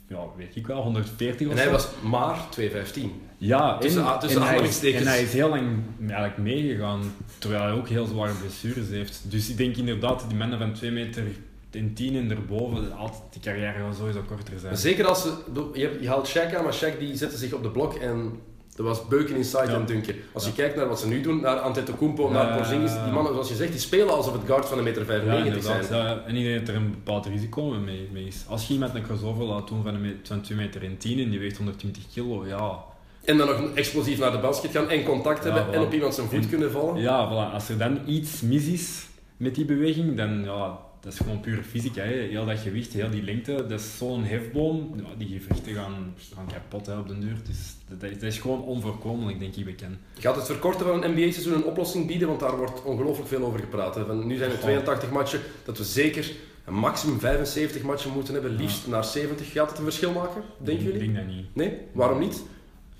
[0.08, 1.72] ja, weet ik wel, 140 of En hij zo.
[1.72, 3.00] was maar 2,15.
[3.38, 5.68] Ja, Tussen- en, tussen en, hij en hij is heel lang
[6.00, 7.00] eigenlijk meegegaan,
[7.38, 9.20] terwijl hij ook heel zware blessures heeft.
[9.24, 11.22] Dus ik denk inderdaad, die mannen van 2 meter
[11.70, 14.76] en 10 en erboven, altijd, die carrière gaat sowieso korter zijn.
[14.76, 15.32] Zeker als ze...
[15.72, 18.32] Je, je haalt Shaq aan, maar Shaq die zette zich op de blok en
[18.78, 19.74] er was beuken inside Ja.
[19.74, 20.14] en dunken.
[20.32, 23.48] Als je kijkt naar wat ze nu doen, naar Antetokounmpo, naar Porzingis, die mannen, zoals
[23.48, 25.84] je zegt, die spelen alsof het guard van een meter Ja, 95 inderdaad.
[25.86, 26.04] zijn.
[26.06, 28.44] Ja, en ik denk dat er een bepaald risico mee, mee is.
[28.48, 31.18] Als je iemand een crossover laat doen van, een me- van 2 meter en 10
[31.18, 32.78] en die weegt 120 kilo, ja.
[33.24, 35.76] En dan nog explosief naar de basket gaan en contact Ja, hebben voilà.
[35.76, 37.00] en op iemand zijn voet En- kunnen vallen.
[37.00, 37.52] Ja, voilà.
[37.52, 39.06] Als er dan iets mis is
[39.36, 42.02] met die beweging, dan ja, dat is gewoon pure fysica.
[42.02, 42.14] Hè.
[42.14, 44.94] Heel dat gewicht, heel die lengte, dat is zo'n hefboom.
[44.96, 47.36] Ja, die gewrichten gaan, gaan kapot hè, op de duur.
[47.46, 49.96] Dus dat, dat is, gewoon onvoorkomelijk, denk ik, bekend.
[50.18, 52.28] Gaat het verkorten van een NBA-seizoen een oplossing bieden?
[52.28, 53.94] Want daar wordt ongelooflijk veel over gepraat.
[53.94, 54.04] Hè.
[54.04, 54.64] Van, nu zijn er Goh.
[54.64, 56.30] 82 matchen, dat we zeker
[56.64, 59.52] een maximum 75 matchen moeten hebben, liefst naar 70.
[59.52, 61.12] Gaat het een verschil maken, denken ik jullie?
[61.12, 61.54] denk dat niet.
[61.54, 61.78] Nee?
[61.92, 62.42] Waarom niet?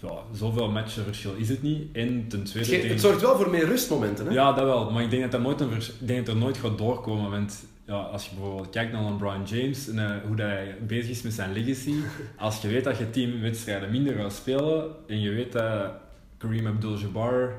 [0.03, 1.83] Ja, zoveel matchverschil is het niet.
[1.93, 2.89] En ten tweede...
[2.89, 4.27] Het, zorgt wel voor meer rustmomenten.
[4.27, 4.33] Hè?
[4.33, 4.91] Ja, dat wel.
[4.91, 7.31] Maar ik denk dat, dat, nooit een vers- ik denk dat er nooit gaat doorkomen.
[7.31, 11.11] Want ja, als je bijvoorbeeld kijkt naar LeBron James en eh, hoe dat hij bezig
[11.11, 11.95] is met zijn legacy.
[12.37, 15.91] Als je weet dat je tien wedstrijden minder gaat spelen en je weet dat
[16.39, 17.53] Kareem Abdul-Jabbar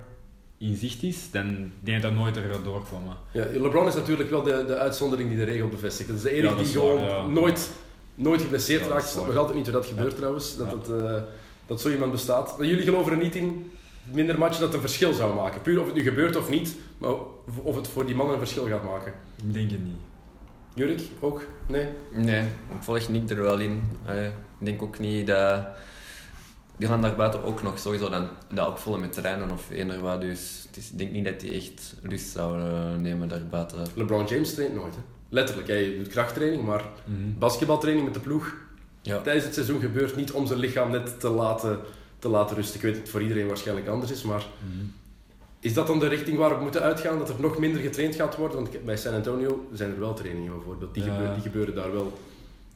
[0.57, 3.15] in zicht is, dan denk ik dat nooit er gaat doorkomen.
[3.31, 6.09] Ja, LeBron is natuurlijk wel de, de uitzondering die de regel bevestigt.
[6.09, 7.25] Dat is de enige Ja, dat die gewoon ja.
[7.25, 7.71] nooit,
[8.15, 9.03] nooit geblesseerd dat raakt.
[9.03, 11.21] Ik snap nog altijd niet hoe dat gebeurt trouwens, dat, het, eh,
[11.65, 12.57] dat zo iemand bestaat.
[12.57, 13.71] Maar jullie geloven er niet in,
[14.11, 15.61] minder matchen, dat een verschil zou maken.
[15.61, 17.13] Puur of het nu gebeurt of niet, maar
[17.61, 19.13] of het voor die mannen een verschil gaat maken.
[19.43, 20.08] Ik denk het niet.
[20.73, 21.41] Jurik, ook?
[21.67, 21.87] Nee?
[22.11, 23.81] Nee, ik volg Nick er wel in.
[24.05, 24.33] Allee, ik
[24.65, 25.65] denk ook niet dat...
[26.77, 30.21] Die gaan daar buiten ook nog sowieso dan, dat opvullen met trainen of eender wat.
[30.21, 33.85] Dus het is, ik denk niet dat die echt rust zouden nemen daar buiten.
[33.95, 34.93] LeBron James traint nooit.
[34.95, 35.01] Hè?
[35.29, 37.37] Letterlijk, hij doet krachttraining, maar Mhm.
[37.39, 38.53] basketbaltraining met de ploeg
[39.01, 39.21] Ja.
[39.21, 41.79] tijdens het seizoen gebeurt niet om zijn lichaam net te laten,
[42.19, 42.75] te laten rusten.
[42.75, 44.43] Ik weet dat het voor iedereen waarschijnlijk anders is, maar
[44.73, 44.85] Mhm.
[45.59, 47.17] Is dat dan de richting waar we moeten uitgaan?
[47.17, 48.57] Dat er nog minder getraind gaat worden?
[48.57, 50.93] Want bij San Antonio zijn er wel trainingen bijvoorbeeld.
[50.93, 52.19] Die, gebeuren, die gebeuren daar wel.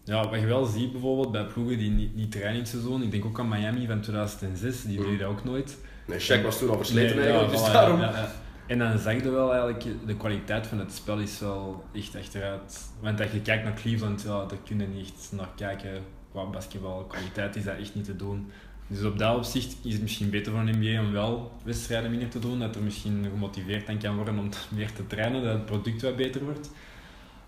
[0.04, 3.40] Ja, wat je wel ziet bijvoorbeeld bij ploegen die niet, niet trainingsseizoen, ik denk ook
[3.40, 5.04] aan Miami van 2006, die Mhm.
[5.10, 5.78] deden dat ook nooit.
[6.08, 8.00] Nee, Shaq was toen al versleten Nee, eigenlijk, ja, dus voilà, daarom...
[8.00, 8.32] ja, ja.
[8.68, 12.80] En dan zag je wel eigenlijk, de kwaliteit van het spel is wel echt achteruit.
[13.00, 16.02] Want als je kijkt naar Cleveland, ja, daar kun je niet echt naar kijken.
[16.32, 18.52] Qua basketbal, kwaliteit is dat echt niet te doen.
[18.88, 22.30] Dus op dat opzicht is het misschien beter voor een NBA om wel wedstrijden minder
[22.30, 22.60] te doen.
[22.60, 26.16] Dat er misschien gemotiveerd aan kan worden om meer te trainen, dat het product wat
[26.16, 26.70] beter wordt.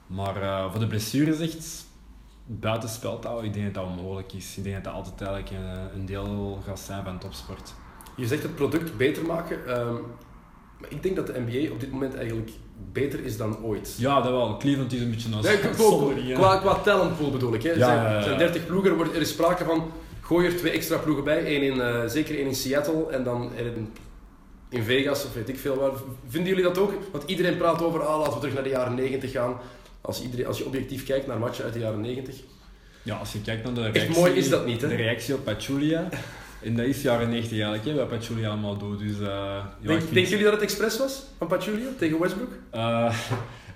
[0.08, 1.86] Maar eh, voor de blessures echt,
[2.46, 4.58] buiten speltaal, ik denk dat dat onmogelijk is.
[4.58, 7.74] Ik denk dat dat altijd eigenlijk een, een deel gaat zijn van topsport.
[8.16, 9.68] Je zegt het product beter maken.
[9.68, 9.94] ehm,
[10.80, 12.52] maar ik denk dat de NBA op dit moment eigenlijk
[12.92, 13.96] beter is dan ooit.
[13.98, 14.58] Ja, dat wel.
[14.58, 15.60] Cleveland is een beetje een Nee,
[16.34, 17.64] qua, qua, qua talentpool bedoel ik.
[17.64, 17.72] Hè.
[17.72, 19.92] Ja, zijn, zijn 30 ploegen, er, wordt, er is sprake van
[20.26, 21.56] gooi er twee extra ploegen bij.
[21.56, 23.90] Eén in, eh, zeker één in Seattle en dan in,
[24.70, 25.92] in Vegas of weet ik veel waar.
[26.28, 26.94] Vinden jullie dat ook?
[27.12, 29.58] Want iedereen praat over, ah, laten we terug naar de jaren 90 gaan.
[30.02, 32.36] Als, iedereen, als je objectief kijkt naar matchen uit de jaren 90.
[33.04, 34.16] Ja, als je kijkt naar de Echt reactie...
[34.20, 34.88] mooi is dat niet, hè?
[34.88, 36.10] De reactie op Pachulia.
[36.62, 39.00] En dat is jaren 90 eigenlijk, hè, wat Pachulia allemaal doet.
[39.00, 42.52] Dus, eh, ja, Denk, vind- Denken jullie dat het expres was van Pachulia tegen Westbrook?
[42.72, 43.16] Eh,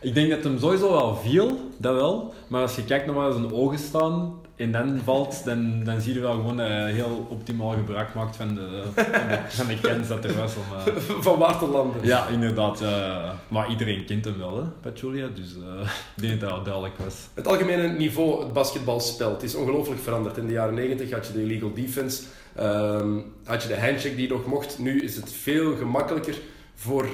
[0.02, 2.34] Ik denk dat hem sowieso wel viel, dat wel.
[2.48, 6.14] Maar als je kijkt naar waar zijn ogen staan en dan valt, dan, dan zie
[6.14, 10.08] je wel gewoon hij heel optimaal gebruik maakt van de, van de, van de kennis
[10.08, 10.54] dat er was.
[10.56, 10.94] Om, eh,
[11.26, 12.06] Van waar te landen.
[12.06, 12.82] ja, inderdaad.
[12.82, 15.28] eh, maar iedereen kent hem wel, hè, Pachulia.
[15.36, 17.16] Dus eh, ik denk dat dat duidelijk was.
[17.34, 20.38] Het algemene niveau, het basketbalspel, het is ongelooflijk veranderd.
[20.38, 22.24] In de jaren 90 had je de illegal defense,
[22.56, 24.80] ehm, had je de handshake die nog mocht.
[24.80, 26.36] Nu is het veel gemakkelijker
[26.76, 27.08] voor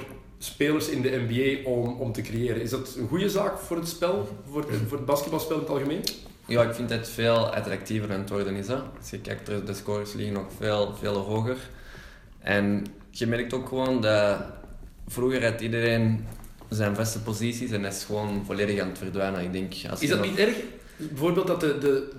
[0.46, 2.62] spelers in de NBA om, om te creëren.
[2.62, 6.04] Is dat een goede zaak voor het spel, voor, voor het basketbalspel in het algemeen?
[6.48, 8.68] Ja, ik vind het veel attractiever aan het worden is.
[8.68, 8.76] Hè.
[8.76, 11.58] Als je kijkt, de scores liggen ook veel, veel hoger.
[12.40, 14.38] En je merkt ook gewoon dat
[15.08, 16.26] vroeger had iedereen
[16.70, 19.42] zijn vaste posities en is gewoon volledig aan het verdwijnen.
[19.44, 20.56] Ik denk, als Is dat nog- niet erg?
[20.98, 22.12] Bijvoorbeeld dat de, de,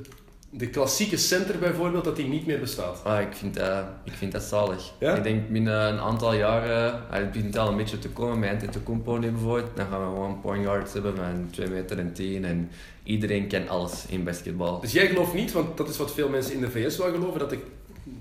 [0.57, 3.01] de klassieke center bijvoorbeeld, dat die niet meer bestaat.
[3.05, 4.93] Ah, ik, vind dat, ik vind dat zalig.
[4.99, 5.15] Ja?
[5.15, 8.51] Ik denk binnen een aantal jaren, ah, het begint al een beetje te komen met
[8.51, 12.45] Antetokounmpo nu bijvoorbeeld, dan gaan we gewoon point guards hebben van 2 meter en 10
[12.45, 12.71] en
[13.03, 14.81] iedereen kent alles in basketbal.
[14.81, 17.39] Dus jij gelooft niet, want dat is wat veel mensen in de VS wel geloven,
[17.39, 17.59] dat de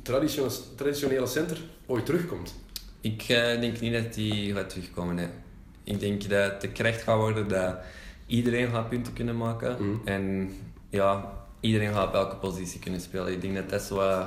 [0.02, 2.56] traditionele, traditionele center ooit terugkomt.
[3.02, 5.16] Ik eh, denk niet dat die gaat terugkomen.
[5.16, 5.28] Nee.
[5.84, 7.76] Ik denk dat het de kracht gaat worden dat
[8.26, 9.76] iedereen gaat punten kunnen maken.
[9.80, 10.08] Mhm.
[10.08, 10.54] En
[10.90, 11.34] ja,
[11.66, 13.32] iedereen gaat op elke positie kunnen spelen.
[13.32, 14.26] Ik denk dat dat zo eh,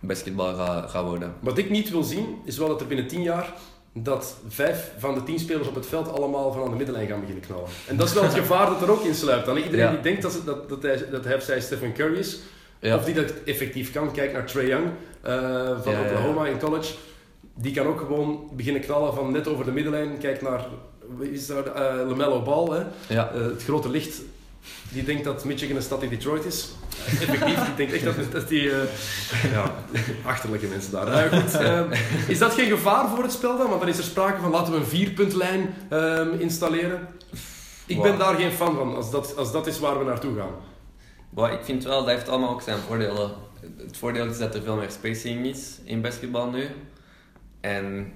[0.00, 1.32] basketbal gaat, gaat worden.
[1.40, 3.52] Wat ik niet wil zien, is wel dat er binnen 10 jaar
[3.92, 7.20] dat vijf van de tien spelers op het veld allemaal van aan de middenlijn gaan
[7.20, 7.68] beginnen knallen.
[7.86, 9.46] En dat is wel het gevaar dat er ook in sluipt.
[9.46, 9.90] Dan iedereen Ja.
[9.90, 12.38] die denkt dat, ze- dat, dat, hij, dat hij of zij Stephen Curry is,
[12.80, 12.96] Ja.
[12.96, 14.86] of die dat effectief kan, kijk naar Trae Young
[15.20, 15.32] eh,
[15.82, 16.00] van Ja.
[16.00, 16.94] Oklahoma in college.
[17.54, 20.18] Die kan ook gewoon beginnen knallen van net over de middenlijn.
[20.18, 20.66] Kijk naar,
[21.20, 22.84] is daar, Eh, LaMelo Ball, hè?
[23.14, 23.30] Ja.
[23.30, 24.20] Eh, het grote licht.
[24.88, 26.68] Die denkt dat Michigan een stad in Detroit is.
[27.20, 28.70] Effectief, die denkt echt dat, dat die...
[28.70, 29.74] eh, ja,
[30.24, 31.06] achterlijke mensen daar.
[31.06, 31.80] Eh, goed, eh,
[32.28, 33.68] is dat geen gevaar voor het spel dan?
[33.68, 37.08] Want dan is er sprake van laten we een vierpuntlijn ehm, installeren.
[37.86, 38.20] Ik ben Wow.
[38.20, 40.54] daar geen fan van, als dat, als dat is waar we naartoe gaan.
[41.30, 43.30] Maar ik vind wel, dat heeft allemaal ook zijn voordelen.
[43.78, 46.68] Het voordeel is dat er veel meer spacing is in basketbal nu.
[47.60, 48.12] En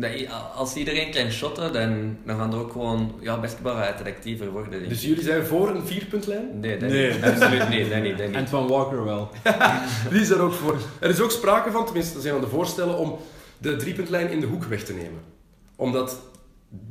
[0.00, 3.12] dat, i- als iedereen kan shotten, dan, dan gaan er ook gewoon...
[3.20, 4.88] Ja, gaat attractiever worden.
[4.88, 6.60] Dus jullie zijn voor een vierpuntlijn?
[6.60, 7.12] Nee, dat Nee.
[7.12, 7.22] niet.
[7.22, 7.90] Absoluut niet.
[7.90, 8.36] Dat niet, dat niet.
[8.36, 9.28] En van Walker wel.
[10.10, 10.76] Die is er ook voor.
[11.00, 13.16] Er is ook sprake van, tenminste, er zijn al de voorstellen om
[13.58, 15.20] de driepuntlijn in de hoek weg te nemen.
[15.76, 16.20] Omdat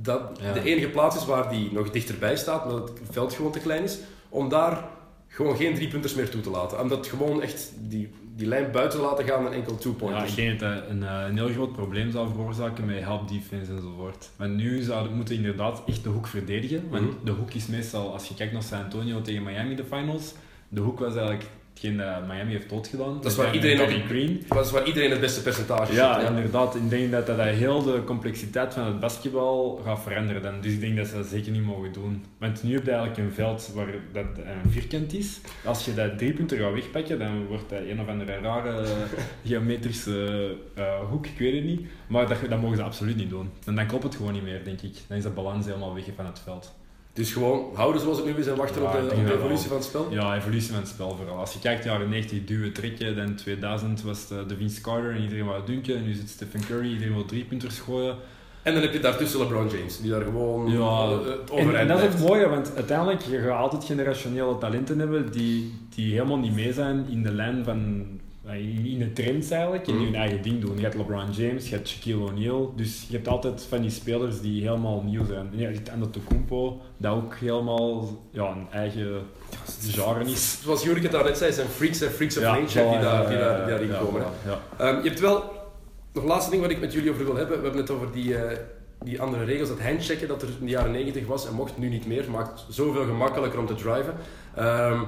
[0.01, 0.53] dat Ja.
[0.53, 3.83] de enige plaats is waar die nog dichterbij staat, omdat het veld gewoon te klein
[3.83, 3.97] is,
[4.29, 4.83] om daar
[5.27, 6.81] gewoon geen driepunters meer toe te laten.
[6.81, 10.29] Om dat gewoon echt die, die lijn buiten te laten gaan en enkel Ja, two-pointers.
[10.29, 13.71] ik denk dat dat een, eh, een heel groot probleem zou veroorzaken met help defense
[13.71, 14.29] enzovoort.
[14.35, 16.89] Want nu zouden we moeten inderdaad echt de hoek verdedigen.
[16.89, 17.25] Want Mhm.
[17.25, 20.33] de hoek is meestal, als je kijkt naar San Antonio tegen Miami de finals,
[20.69, 23.15] de hoek was eigenlijk hetgeen dat Miami heeft doodgedaan.
[23.21, 24.43] Dat is waar iedereen ook- Green.
[24.47, 26.35] Dat is waar iedereen het beste percentage Ja, zit, hè.
[26.35, 26.75] inderdaad.
[26.75, 30.41] Ik denk dat dat heel de complexiteit van het basketbal gaat veranderen.
[30.41, 30.61] Dan.
[30.61, 32.25] Dus ik denk dat ze dat zeker niet mogen doen.
[32.39, 34.25] Want nu heb je eigenlijk een veld waar dat
[34.63, 35.39] een vierkant is.
[35.65, 38.89] Als je dat drie punten gaat wegpakken, dan wordt dat een of andere rare eh,
[39.49, 41.81] geometrische eh, hoek, ik weet het niet.
[42.07, 43.49] Maar dat, dat mogen ze absoluut niet doen.
[43.65, 44.93] En dan klopt het gewoon niet meer, denk ik.
[45.07, 46.75] Dan is de balans helemaal weg van het veld.
[47.17, 49.37] Dus gewoon houden zoals het nu is en wachten Ja, op de, op de wel.
[49.37, 50.07] evolutie van het spel.
[50.09, 51.37] Ja, evolutie van het spel vooral.
[51.37, 55.21] Als je kijkt jaren 90, duwen, trekken, dan 2000 was het de Vince Carter en
[55.21, 55.95] iedereen wou dunken.
[55.95, 58.15] En nu zit Stephen Curry, iedereen wil drie punters gooien.
[58.61, 61.75] En dan heb je daartussen LeBron James, die daar gewoon Ja, eh, het En, overeind
[61.75, 66.11] en dat is het mooie, want uiteindelijk je gaat altijd generationele talenten hebben die, die
[66.13, 68.05] helemaal niet mee zijn in de lijn van
[68.55, 70.11] in in de trends eigenlijk en die Mhm.
[70.11, 70.75] hun eigen ding doen.
[70.77, 74.41] Je hebt LeBron James, je hebt Shaquille O'Neal, dus je hebt altijd van die spelers
[74.41, 75.49] die helemaal nieuw zijn.
[75.51, 79.21] En je hebt Antetokounmpo, dat ook helemaal ja, een eigen
[79.87, 80.59] genre is.
[80.63, 83.37] Zoals Jurk het daarnet zei, zijn freaks en freaks of Ja, nature die, daar, die,
[83.37, 84.21] daar, die daarin ja, komen.
[84.77, 85.43] Ehm, je hebt wel,
[86.13, 87.57] nog een laatste ding wat ik met jullie over wil hebben.
[87.57, 88.57] We hebben het over die, eh,
[89.03, 91.89] die andere regels, dat handchecken dat er in de jaren 90 was en mocht nu
[91.89, 92.31] niet meer.
[92.31, 94.13] Maakt zoveel gemakkelijker om te driven.
[94.55, 94.99] Ehm,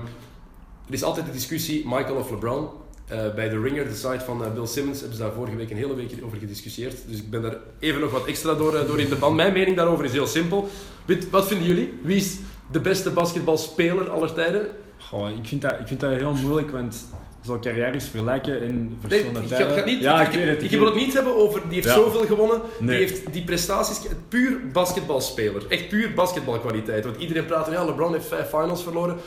[0.87, 2.67] er is altijd de discussie Michael of LeBron.
[3.09, 5.69] Eh, bij The Ringer, de site van eh, Bill Simmons, hebben ze daar vorige week
[5.69, 6.95] een hele week over gediscussieerd.
[7.07, 9.35] Dus ik ben daar even nog wat extra door, eh, door in de band.
[9.35, 10.67] Mijn mening daarover is heel simpel.
[11.05, 11.93] Weet- Wat vinden jullie?
[12.01, 12.37] Wie is
[12.71, 14.67] de beste basketbalspeler aller tijden?
[14.97, 17.05] Goh, ik, vind dat, ik vind dat heel moeilijk, want
[17.45, 19.67] zo carrières vergelijken in Nee, verschillende ik, tijden.
[19.69, 20.63] ga- ga niet, ja, ik, het.
[20.63, 21.93] ik wil het niet hebben over die heeft Ja.
[21.93, 22.97] zoveel gewonnen, Nee.
[22.97, 27.03] die heeft die prestaties, puur basketbalspeler, echt puur basketbalkwaliteit.
[27.05, 29.17] Want iedereen praat van ja, LeBron heeft vijf finals verloren.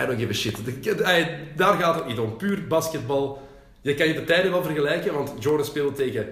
[0.00, 0.56] I don't give a shit.
[1.56, 2.36] Daar gaat het niet om.
[2.36, 3.42] Puur basketbal.
[3.80, 6.26] Je kan je de tijden wel vergelijken, want Jordan speelde tegen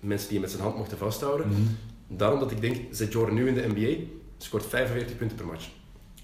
[0.00, 1.48] mensen die hem met zijn hand mochten vasthouden.
[1.48, 1.60] Mhm.
[2.06, 4.02] Daarom dat ik denk, zet Jordan nu in de NBA,
[4.38, 5.68] scoort 45 punten per match.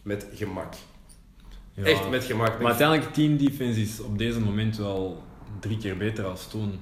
[0.03, 0.75] Met gemak.
[1.75, 1.85] Ja.
[1.85, 2.59] Echt met gemak.
[2.59, 5.23] Maar uiteindelijk, team defense is op deze moment wel
[5.61, 6.79] drie keer beter als toen.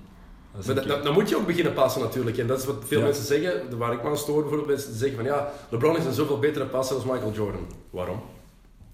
[0.66, 2.38] Maar dan, dan moet je ook beginnen passen natuurlijk.
[2.38, 3.04] En dat is wat veel Ja.
[3.04, 6.12] mensen zeggen, waar ik me aan stoor bijvoorbeeld, mensen zeggen van ja, LeBron is een
[6.12, 7.66] zoveel betere passer als Michael Jordan.
[7.90, 8.20] Waarom?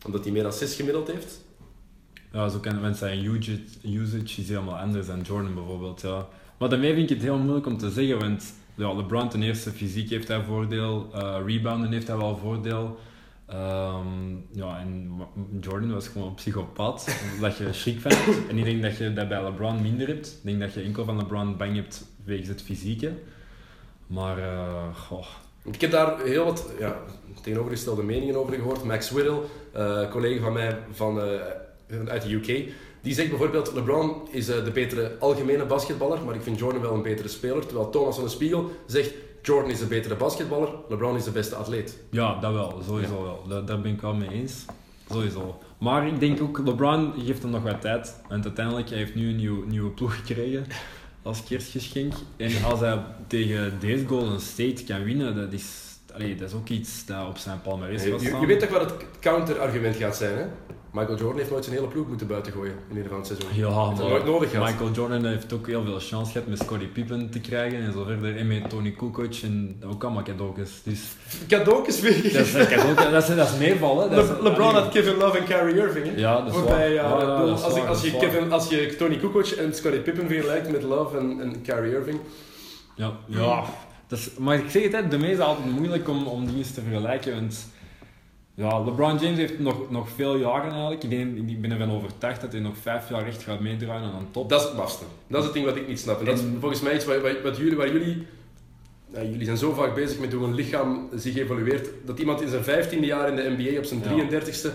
[0.06, 1.40] Omdat hij meer assists gemiddeld heeft?
[2.32, 6.00] Ja, zo kan mensen zeggen, usage, usage is helemaal anders dan Jordan bijvoorbeeld.
[6.00, 6.28] Ja.
[6.58, 9.70] Maar daarmee vind ik het heel moeilijk om te zeggen, want ja, LeBron ten eerste,
[9.70, 12.98] fysiek heeft hij voordeel, eh, rebounden heeft hij wel voordeel.
[13.46, 15.20] Ehm, ja, en
[15.60, 18.48] Jordan was gewoon een psychopaat, dat je schrik van hebt.
[18.48, 20.26] En ik denk dat je dat bij LeBron minder hebt.
[20.26, 23.12] Ik denk dat je enkel van LeBron bang hebt wegens het fysieke.
[24.06, 25.26] Maar, eh, goh,
[25.64, 26.96] Ik heb daar heel wat ja,
[27.42, 28.84] tegenovergestelde meningen over gehoord.
[28.84, 29.40] Max Whittle,
[29.72, 31.28] eh collega van mij van, eh,
[32.06, 36.42] uit de UK, die zegt bijvoorbeeld LeBron is eh, de betere algemene basketballer, maar ik
[36.42, 37.66] vind Jordan wel een betere speler.
[37.66, 39.12] Terwijl Thomas van de Spiegel zegt
[39.42, 41.98] Jordan is de betere basketballer, LeBron is de beste atleet.
[42.10, 43.44] Ja, dat wel, sowieso wel.
[43.48, 44.64] Daar, daar ben ik wel mee eens.
[45.10, 45.58] Sowieso.
[45.78, 48.20] Maar ik denk ook, LeBron geeft hem nog wat tijd.
[48.28, 50.66] Want uiteindelijk, hij heeft nu een nieuw, nieuwe ploeg gekregen
[51.22, 52.12] als kerstgeschenk.
[52.36, 56.68] En als hij tegen deze Golden State kan winnen, dat is, allee, dat is ook
[56.68, 60.36] iets dat op zijn palmarès gaat je, je weet toch wat het counterargument gaat zijn,
[60.38, 60.44] hè?
[60.92, 63.48] Michael Jordan heeft nooit zijn hele ploeg moeten buiten gooien in ieder van het seizoen.
[63.54, 64.70] Ja, heeft dat nooit nodig maar gehad.
[64.72, 68.04] Michael Jordan heeft ook heel veel chance gehad met Scottie Pippen te krijgen en zo
[68.04, 68.36] verder.
[68.36, 70.70] En met Tony Kukoc en ook allemaal cadeautjes.
[70.84, 71.00] Dus
[71.48, 72.66] Cadeautjes weer dat is, gegeven.
[72.94, 74.10] cadeau- dat is, dat is meevallen.
[74.14, 76.12] Le- LeBron had Kevin Love en Kyrie Irving, hè?
[76.20, 76.88] Ja, dat is waar.
[76.90, 78.16] Ja, als, je.
[78.16, 82.18] Kevin, als je Tony Kukoc en Scottie Pippen vergelijkt met Love en, en Kyrie Irving,
[82.94, 83.64] Ja, ja.
[84.38, 87.34] Maar ik zeg het, hè, de meeste is altijd moeilijk om, om dingen te vergelijken.
[87.34, 87.66] Want
[88.54, 91.02] ja, LeBron James heeft nog, nog veel jaren eigenlijk.
[91.02, 94.18] Ik, denk, ik ben ervan overtuigd dat hij nog vijf jaar echt gaat meedraaien aan
[94.18, 94.48] een top.
[94.48, 95.04] dat is het mafste.
[95.26, 96.18] Dat is het ding wat ik niet snap.
[96.18, 98.26] En dat is En- volgens mij iets wat, wat, wat jullie, waar jullie...
[99.12, 102.64] jullie zijn zo vaak bezig met hoe een lichaam zich evolueert, dat iemand in zijn
[102.64, 104.40] vijftiende jaar in de NBA op zijn Ja.
[104.40, 104.68] 33ste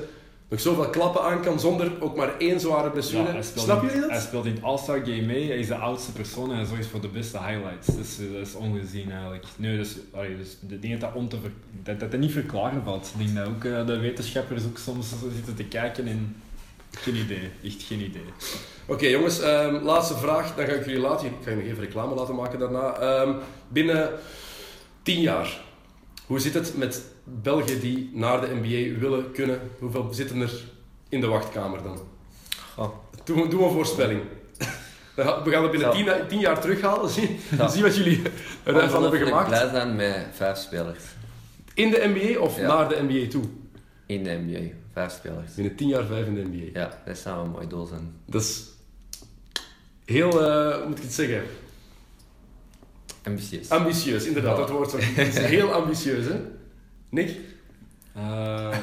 [0.50, 3.24] nog zoveel klappen aan kan zonder ook maar één zware blessure.
[3.24, 4.22] Ja, hij Snap jullie Hij dat?
[4.22, 5.48] speelt in het All-Star Game mee.
[5.48, 7.88] Hij is de oudste persoon en hij zorgt voor de beste highlights.
[7.96, 9.44] Dus eh, dat is ongezien eigenlijk.
[9.58, 11.52] Nee, dus, allee, dus dingen dat, om te ver-
[11.84, 13.12] dat, dat dat niet verklaren valt.
[13.18, 16.36] Ik denk dat ook eh, de wetenschappers ook soms zitten te kijken en...
[16.92, 17.50] Geen idee.
[17.64, 18.26] Echt geen idee.
[18.86, 20.56] Oké jongens, ehm, laatste vraag.
[20.56, 21.28] Dan ga ik jullie laten.
[21.28, 22.94] Ik ga je nog even reclame laten maken daarna.
[22.98, 23.34] Ehm,
[23.68, 24.10] binnen
[25.04, 25.60] tien jaar,
[26.26, 29.60] hoe zit het met België die naar de NBA willen kunnen?
[29.80, 30.52] Hoeveel zitten er
[31.10, 32.00] in de wachtkamer dan?
[32.76, 32.90] Goh.
[33.24, 34.22] Doe, doe een voorspelling.
[35.16, 35.22] We
[35.52, 37.10] gaan het binnen tien, tien jaar terughalen.
[37.10, 37.68] Zie, Ja.
[37.68, 38.22] zie wat jullie
[38.64, 39.48] ervan hebben gemaakt.
[39.48, 41.00] blij zijn met vijf spelers
[41.74, 42.68] In de NBA of Ja.
[42.68, 43.44] naar de NBA toe?
[44.06, 44.74] in de NBA.
[44.94, 45.54] Vijf spelers.
[45.56, 46.80] Binnen tien jaar vijf in de NBA.
[46.80, 48.14] Ja, dat zou een mooi doel zijn.
[48.26, 48.64] Dat is
[50.06, 51.44] heel, eh, hoe moet ik het zeggen?
[53.24, 53.70] Ambitieus.
[53.70, 54.58] Ambitieus, inderdaad.
[54.58, 56.40] Dat woord is heel ambitieus, hè?
[57.16, 57.40] Nick?
[58.14, 58.78] Eh,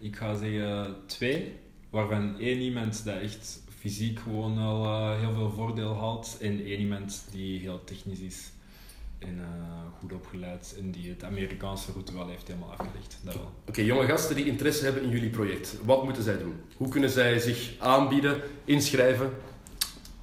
[0.00, 1.52] ik ga zeggen twee,
[1.90, 6.80] waarvan één iemand dat echt fysiek gewoon al eh, heel veel voordeel haalt en één
[6.80, 8.50] iemand die heel technisch is
[9.18, 13.18] en eh, goed opgeleid en die het Amerikaanse route wel heeft helemaal afgelegd.
[13.68, 15.76] Oké, jonge gasten die interesse hebben in jullie project.
[15.84, 16.54] Wat moeten zij doen?
[16.76, 19.30] Hoe kunnen zij zich aanbieden, inschrijven?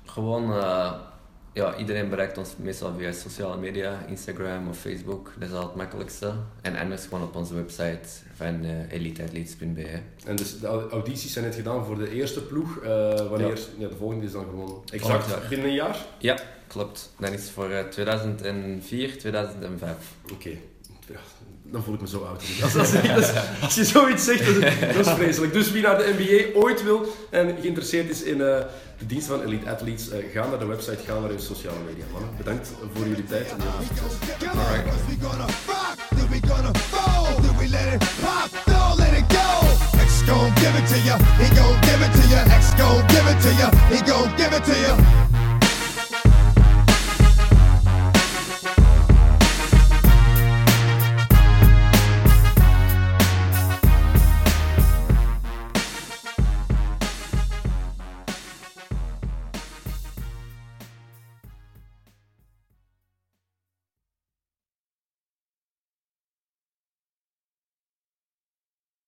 [0.05, 1.11] Gewoon, eh,
[1.53, 5.33] ja, iedereen bereikt ons meestal via sociale media, Instagram of Facebook.
[5.37, 6.33] Dat is al het makkelijkste.
[6.61, 9.99] En anders gewoon op onze website van uh, eliteathletes.be.
[10.25, 12.77] En dus de audities zijn net gedaan voor de eerste ploeg.
[12.77, 12.89] Eh,
[13.29, 13.87] wanneer, ja.
[13.87, 15.97] de volgende is dan gewoon exact Volgend binnen een jaar?
[16.17, 17.13] Ja, klopt.
[17.19, 19.95] Dat is voor eh, 2004, 2005.
[20.31, 20.49] Oké.
[21.07, 21.19] Ja,
[21.71, 22.43] dan voel ik me zo oud.
[22.63, 23.31] Als, als, als,
[23.61, 25.53] als je zoiets zegt, dat is, dat is vreselijk.
[25.53, 28.65] Dus wie naar de NBA ooit wil en geïnteresseerd is in eh,
[29.01, 32.03] de dienst van Elite Athletes, eh, ga naar de website, ga naar hun sociale media.
[32.11, 33.47] Mannen, bedankt voor jullie tijd.
[40.05, 42.43] X gon' give it to ya, he gon' give it to ya.
[42.59, 45.30] X gon' give it to ya, he gon' give it to ya.